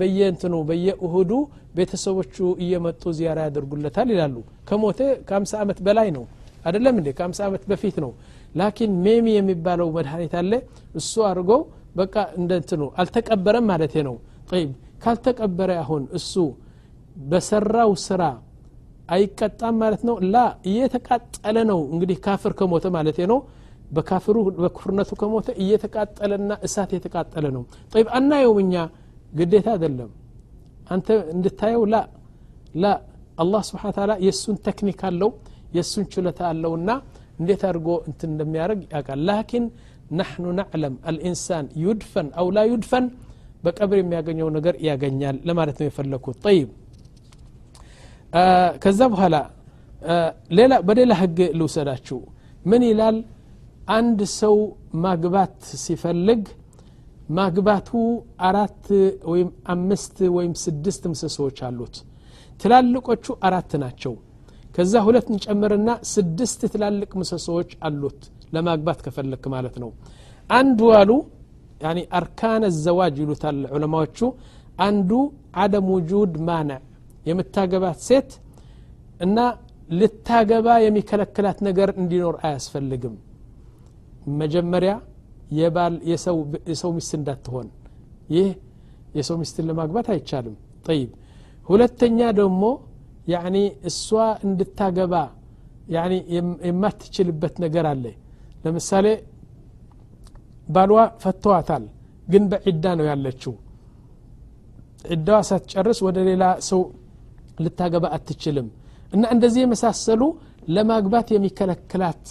በየእንትኑ 0.00 0.54
በየእሁዱ 0.68 1.30
ቤተሰቦቹ 1.76 2.34
እየመጡ 2.64 3.02
ዚያራ 3.18 3.38
ያደርጉለታል 3.46 4.08
ይላሉ። 4.14 4.36
ከሞተ 4.68 4.98
ከአምሳ 5.28 5.52
ዓመት 5.62 5.78
በላይ 5.86 6.08
ነው። 6.16 6.24
አደለም 6.64 6.96
እንዴ? 7.00 7.08
ከአምሳ 7.18 7.40
ዓመት 7.48 7.62
በፊት 7.70 7.96
ነው። 8.04 8.12
ላኪን 8.54 8.92
ሜሚ 9.04 9.26
የሚባለው 9.36 9.88
መድኃኒት 9.96 10.34
አለ። 10.40 10.52
እሱ 10.96 11.12
አድርገው 11.28 11.60
በቃ 11.96 12.14
እንደ 12.38 12.52
እንትኑ 12.60 12.82
አልተቀበረም 13.00 13.66
ማለት 13.72 13.94
ነው። 14.08 14.16
ጠይብ 14.50 14.70
ካልተቀበረ 15.04 15.70
አሁን 15.82 16.02
እሱ 16.18 16.32
በሰራው 17.24 17.92
ስራ 18.06 18.22
አይቀጣም 19.08 19.74
ማለት 19.82 20.02
ነው? 20.08 20.16
ላ 20.26 20.36
እየተቃጠለ 20.68 21.56
ነው 21.70 21.80
እንግዲህ 21.92 22.18
ካፍር 22.26 22.52
ከሞተ 22.58 22.86
ማለት 22.96 23.18
ነው 23.32 23.38
በካፍሩ 23.95 24.37
በኩፍርነቱ 24.63 25.11
ከሞተ 25.21 25.49
እየተቃጠለና 25.63 26.51
እሳት 26.67 26.91
የተቃጠለ 26.97 27.45
ነው 27.55 27.63
ጠይብ 27.93 28.07
አናየውም 28.17 28.59
እኛ 28.63 28.75
ግዴታ 29.33 29.67
አይደለም 29.75 30.09
አንተ 30.95 31.07
እንድታየው 31.33 31.83
ላ 31.93 31.97
ላ 32.83 32.91
አላህ 33.43 33.61
ስብሓን 33.69 33.93
ታላ 33.97 34.11
የእሱን 34.25 34.57
ቴክኒክ 34.67 35.01
አለው 35.09 35.29
የእሱን 35.75 36.05
ችሎታ 36.13 36.39
አለውና 36.51 36.89
እንዴት 37.39 37.61
አድርጎ 37.69 37.89
እንትን 38.09 38.29
እንደሚያደርግ 38.33 38.81
ያውቃል 38.93 39.19
ላኪን 39.29 39.65
ናሕኑ 40.19 40.45
ናዕለም 40.59 40.95
አልኢንሳን 41.09 41.65
ዩድፈን 41.83 42.27
አው 42.41 42.47
ላ 42.55 42.59
ዩድፈን 42.71 43.05
በቀብር 43.65 43.97
የሚያገኘው 44.01 44.47
ነገር 44.57 44.75
ያገኛል 44.87 45.37
ለማለት 45.49 45.77
ነው 45.81 45.87
የፈለግኩት 45.89 46.37
ጠይብ 46.45 46.69
ከዛ 48.83 49.01
በኋላ 49.13 49.35
ሌላ 50.57 50.73
በሌላ 50.87 51.13
ህግ 51.21 51.39
ልውሰዳችሁ 51.59 52.19
ምን 52.65 52.83
ይላል 52.89 53.17
አንድ 53.88 54.20
ሰው 54.34 54.56
ማግባት 55.04 55.54
ሲፈልግ 55.82 56.42
ማግባቱ 57.30 57.90
አራት 58.48 58.84
ወይም 59.32 59.48
አምስት 59.74 60.16
ወይም 60.36 60.52
ስድስት 60.62 61.02
ምሰሶዎች 61.12 61.58
አሉት። 61.68 61.96
ትላልቆቹ 62.60 63.26
አራት 63.48 63.72
ናቸው። 63.82 64.14
ከዛ 64.76 64.94
ሁለት 65.06 65.26
እንጨምርና 65.32 65.90
ስድስት 66.12 66.60
ትላልቅ 66.72 67.10
ምሰሶዎች 67.20 67.70
አሉት 67.88 68.20
ለማግባት 68.54 68.98
ከፈለክ 69.06 69.44
ማለት 69.54 69.76
ነው። 69.82 69.90
አንዱ 70.50 70.80
አሉ 71.00 71.10
አርካን 72.18 72.62
ዘዋጅ 72.78 73.14
ይሉታል 73.22 73.60
ዑለማዎቹ። 73.74 74.18
አንዱ 74.86 75.10
አደም 75.62 75.86
ውጁድ 75.94 76.34
ማነዕ 76.48 76.80
የምታገባት 77.26 77.98
ሴት 78.08 78.30
እና 79.20 79.38
ልታገባ 79.90 80.68
የሚከለክላት 80.84 81.58
ነገር 81.68 81.88
እንዲኖር 82.00 82.36
አያስፈልግም 82.46 83.14
መጀመሪያ 84.40 84.92
የባል 85.58 85.94
የሰው 86.68 86.90
ሚስት 86.96 87.12
እንዳትሆን። 87.18 87.68
ይህ 88.30 88.48
የሰው 89.16 89.36
ሚስትን 89.40 89.66
ለማግባት 89.68 90.06
አይቻልም። 90.14 90.54
ጠይብ። 90.86 91.10
ሁለተኛ 91.68 92.18
ደግሞ 92.40 92.62
ያኒ 93.28 93.56
እሷ 93.90 94.08
እንድታገባ 94.46 95.14
ያኒ 95.88 96.12
የማትችልበት 96.68 97.54
ነገር 97.64 97.86
አለ። 97.92 98.04
ለምሳሌ 98.64 99.06
ባልዋ 100.68 101.00
ፈተዋታል 101.22 101.84
ግን 102.28 102.44
በዒዳ 102.50 102.84
ነው 102.98 103.06
ያለችው። 103.10 103.54
ዒዳዋ 105.12 105.38
ሳትጨርስ 105.48 105.98
ወደ 106.06 106.18
ሌላ 106.28 106.44
ሰው 106.68 106.80
ልታገባ 107.60 108.04
አትችልም። 108.16 108.68
እና 109.12 109.24
እንደዚህ 109.34 109.60
የመሳሰሉ 109.64 110.22
ለማግባት 110.68 111.28
የሚከለክላት 111.34 112.26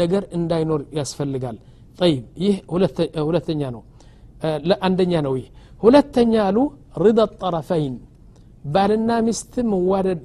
ነገር 0.00 0.22
እንዳይኖር 0.38 0.80
ያስፈልጋል 0.98 1.56
ጠይብ 1.98 2.22
ይህ 2.44 2.54
ሁለተኛ 3.26 3.62
ነው 3.76 3.82
አንደኛ 4.86 5.12
ነው 5.26 5.34
ይህ 5.40 5.48
ሁለተኛ 5.82 6.34
አሉ 6.48 6.58
ሪዳ 7.04 7.20
ጠረፈይን 7.40 7.94
ባልና 8.74 9.10
ሚስት 9.26 9.54
መዋደድ 9.72 10.20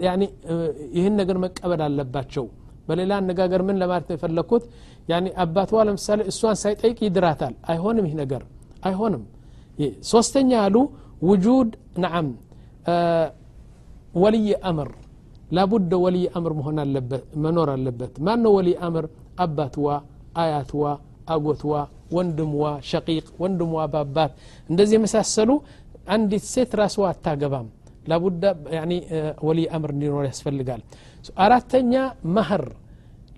ይህን 0.97 1.13
ነገር 1.21 1.38
መቀበል 1.45 1.81
አለባቸው 1.88 2.45
በሌላ 2.88 3.13
አነጋገር 3.21 3.62
ምን 3.67 3.77
ለማለት 3.81 4.05
ነው 4.10 4.15
የፈለግኩት 4.17 4.65
ያኒ 5.12 5.27
አባቷ 5.43 5.71
ለምሳሌ 5.88 6.21
እሷን 6.31 6.57
ሳይጠይቅ 6.63 6.97
ይድራታል 7.07 7.53
አይሆንም 7.71 8.05
ይህ 8.10 8.15
ነገር 8.21 8.43
አይሆንም 8.89 9.23
ሶስተኛ 10.12 10.51
አሉ 10.65 10.77
ውጁድ 11.29 11.69
ነዓም 12.03 12.27
ወልይ 14.23 14.49
አምር 14.69 14.89
ላቡደ 15.57 15.93
ወልይ 16.05 16.25
አምር 16.38 16.53
መሆን 16.60 16.77
አለበት 16.83 17.25
መኖር 17.43 17.69
አለበት 17.75 18.13
ማን 18.27 18.39
ነው 18.45 18.51
ወልይ 18.57 18.75
አምር 18.88 19.05
አባትዋ 19.38 19.88
አያትዋ 20.42 20.84
አጎትዋ 21.32 21.74
ወንድምዋ 22.16 22.64
ሸቂቅ 22.88 23.26
ወንድምዋ 23.42 23.82
ባባት 23.92 24.32
እንደዚህ 24.70 24.96
የመሳሰሉ 24.98 25.50
አንዲት 26.14 26.44
ሴት 26.52 26.72
ራስዋ 26.80 27.04
አታገባም። 27.12 27.68
ላቡዳ 28.10 28.44
ወልይ 29.46 29.66
አምር 29.76 29.90
እንዲኖር 29.94 30.24
ያስፈልጋል። 30.28 30.80
አራተኛ 31.44 31.92
ማህር 32.36 32.64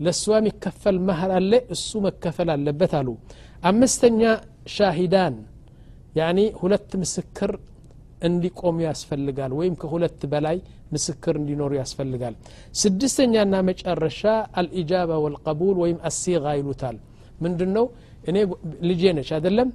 ለእሷ 0.00 0.24
የሚከፈል 0.38 0.96
ማህር 1.09 1.33
አለ 1.38 1.52
እሱ 1.74 2.00
መከፈል 2.07 2.48
አለበት 2.54 2.92
አሉ። 3.00 3.09
አምስተኛ 3.62 4.22
ሻሂዳን 4.76 5.35
ያኒ 6.18 6.40
ሁለት 6.61 6.90
ምስክር 7.02 7.52
እንዲቆሙ 8.28 8.78
ያስፈልጋል 8.88 9.52
ወይም 9.60 9.76
ከሁለት 9.82 10.22
በላይ 10.32 10.58
ምስክር 10.93 11.36
እንዲኖሩ 11.41 11.72
ያስፈልጋል 11.82 12.34
ስድስተኛና 12.82 13.56
መጨረሻ 13.69 14.22
አልኢጃባ 14.62 15.12
ወልቀቡል 15.26 15.78
ወይም 15.84 16.00
አሲጋ 16.10 16.56
ይሉታል 16.60 16.98
ምንድን 17.45 17.72
ነው 17.78 17.86
እኔ 18.30 18.38
ልጄ 18.89 19.02
ነች 19.17 19.30
አይደለም 19.38 19.69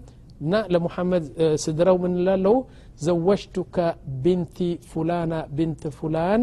እና 0.45 0.55
ለሙሐመድ 0.75 1.25
ስድረው 1.65 1.97
ምን 2.05 2.15
ላለው 2.27 2.57
ዘወጅቱከ 3.05 3.77
ቢንቲ 4.25 4.59
ፉላና 4.91 5.35
ቢንት 5.59 5.83
ፉላን 5.99 6.43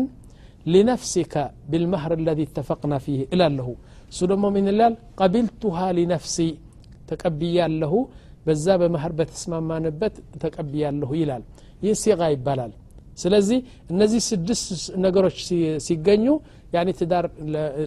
ሊነፍሲከ 0.66 1.36
ቢልመህር 1.72 2.14
አለዚ 2.18 2.42
ተፈቅና 2.58 2.96
ፊህ 3.06 3.22
እላለሁ 3.36 3.70
እሱ 4.12 4.20
ደግሞ 4.32 4.46
ምን 4.56 4.66
ይላል 4.72 4.94
ቀቢልቱሃ 5.22 5.78
ሊነፍሲ 6.00 6.38
ተቀብያለሁ 7.12 7.94
በዛ 8.46 8.66
በመህር 8.82 9.12
በተስማማንበት 9.20 10.16
ተቀብያለሁ 10.44 11.12
ይላል 11.22 11.44
ይህ 11.83 11.95
ሲጋ 12.03 12.21
ይባላል። 12.35 12.73
ስለዚህ 13.19 13.59
እነዚህ 13.93 14.21
ስድስት 14.29 14.67
ነገሮች 15.05 15.37
ሲገኙ 15.87 16.25
ያኔ 16.75 16.89
ትዳር 16.99 17.27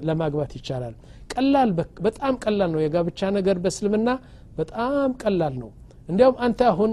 ለማግባት 0.07 0.51
ይቻላል። 0.57 0.95
ቀላል 1.33 1.69
በጣም 2.05 2.33
ቀላል 2.43 2.69
ነው። 2.75 2.81
የጋብቻ 2.83 3.29
ነገር 3.37 3.57
በእስልምና 3.63 4.09
በጣም 4.57 5.09
ቀላል 5.23 5.53
ነው። 5.61 5.69
እንዲያውም 6.09 6.37
አንተ 6.45 6.61
አሁን 6.71 6.91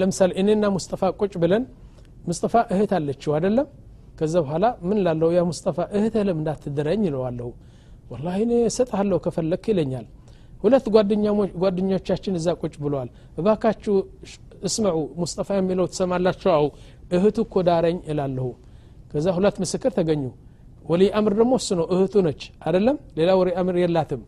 ለምሳሌ 0.00 0.30
እኔና 0.42 0.66
ሙስጠፋ 0.76 1.02
ቁጭ 1.20 1.32
ብለን 1.42 1.64
ሙስጠፋ 2.28 2.54
እህት 2.74 2.92
አለችው 2.98 3.30
አይደለም? 3.36 3.66
ከዛ 4.18 4.34
በኋላ 4.44 4.66
ምን 4.88 4.98
ላለው 5.06 5.30
ያ 5.36 5.40
ሙስጠፋ 5.50 5.78
እህትህ 5.96 6.22
ለምን 6.28 6.40
እንዳትድረኝ 6.42 7.02
ይለዋለሁ 7.08 7.48
ወላ 8.10 8.28
እኔ 8.42 8.52
እሰጥሃለሁ 8.70 9.18
ከፈለክ 9.24 9.64
ይለኛል 9.72 10.06
ሁለት 10.62 10.86
ጓደኞቻችን 11.62 12.34
እዛ 12.38 12.48
ቁጭ 12.60 12.74
ብለዋል። 12.82 13.08
እባካችሁ 13.40 13.94
እስምዑ 14.68 14.96
ሙስጠፋ 15.20 15.48
የሚለው 15.58 15.86
ትሰማላችሁ? 15.92 16.48
አው 16.56 16.66
እህቱ 17.16 17.36
እኮ 17.46 17.54
ዳረኝ 17.68 17.98
እላለሁ። 18.10 18.48
ከዛ 19.12 19.26
ሁለት 19.36 19.56
ምስክር 19.62 19.92
ተገኙ። 19.98 20.22
ወሊ 20.84 21.02
አምር 21.18 21.32
ደግሞ 21.40 21.52
እሱ 21.60 21.68
ነው። 21.80 21.86
እህቱ 21.94 22.14
ነች። 22.26 22.42
አይደለም? 22.66 22.96
ሌላ 23.18 23.30
ወሪ 23.40 23.48
አምር 23.60 23.76
የላትም። 23.82 24.22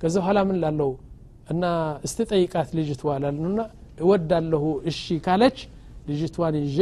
ከዛ 0.00 0.14
በኋላ 0.20 0.38
ምን 0.48 0.56
ላለው 0.62 0.90
እና 1.52 1.64
እስቲ 2.06 2.18
ጠይቃት 2.32 2.68
ልጅትዋ 2.78 3.10
ላልኑና 3.22 3.60
እወዳለሁ 4.02 4.62
እሺ 4.90 5.02
ካለች 5.26 5.58
ልጅቷን 6.08 6.54
ይዤ 6.62 6.78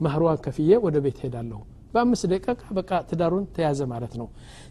ማህሯን 0.00 0.38
ከፍዬ 0.44 0.70
ወደ 0.84 0.96
ቤት 1.04 1.18
ሄዳለሁ 1.24 1.58
በአምስት 1.94 2.24
ደቂቃ 2.32 2.46
በቃ 2.76 2.90
ትዳሩን 3.08 3.44
ተያዘ 3.56 3.80
ማለት 3.92 4.12
ነው። 4.20 4.26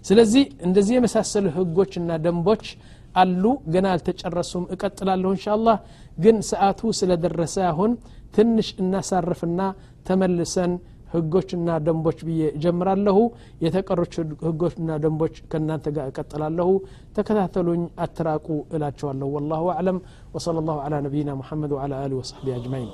ስለዚህ 0.06 0.44
እንደዚህ 0.68 0.94
የመሳሰሉ 0.98 1.46
ህጎችና 1.58 2.12
ደንቦች 2.26 2.64
አሉ 3.23 3.45
ገና 3.75 3.87
አልተጨረሱም 3.95 4.65
እቀጥላለሁ 4.75 5.31
እንሻ 5.35 5.47
አላህ 5.57 5.77
ግን 6.25 6.37
ሰዓቱ 6.51 6.81
ስለደረሰ 7.01 7.57
አሁን 7.71 7.93
ትንሽ 8.37 8.69
እናሳርፍና 8.83 9.61
ተመልሰን 10.09 10.73
ህጎችና 11.13 11.69
ደንቦች 11.87 12.19
ብዬ 12.29 12.41
እጀምራለሁ 12.57 13.19
የተቀሮች 13.65 14.15
ህጎችና 14.47 14.97
ደንቦች 15.05 15.35
ከእናንተ 15.51 15.93
ጋር 15.97 16.07
እቀጥላለሁ 16.13 16.71
ተከታተሉኝ 17.19 17.83
አትራቁ 18.07 18.47
እላቸዋለሁ 18.77 19.29
ወላሁ 19.37 19.65
አዕለም 19.75 20.01
ወሰለ 20.37 20.65
ላሁ 20.69 20.79
አላ 20.87 21.03
ነቢይና 21.07 21.37
ሙሐመድ 21.43 21.75
ወዓላ 21.77 22.01
አሊ 22.05 22.15
ወሰሕቢ 22.21 22.49
አጅማዒን 22.57 22.91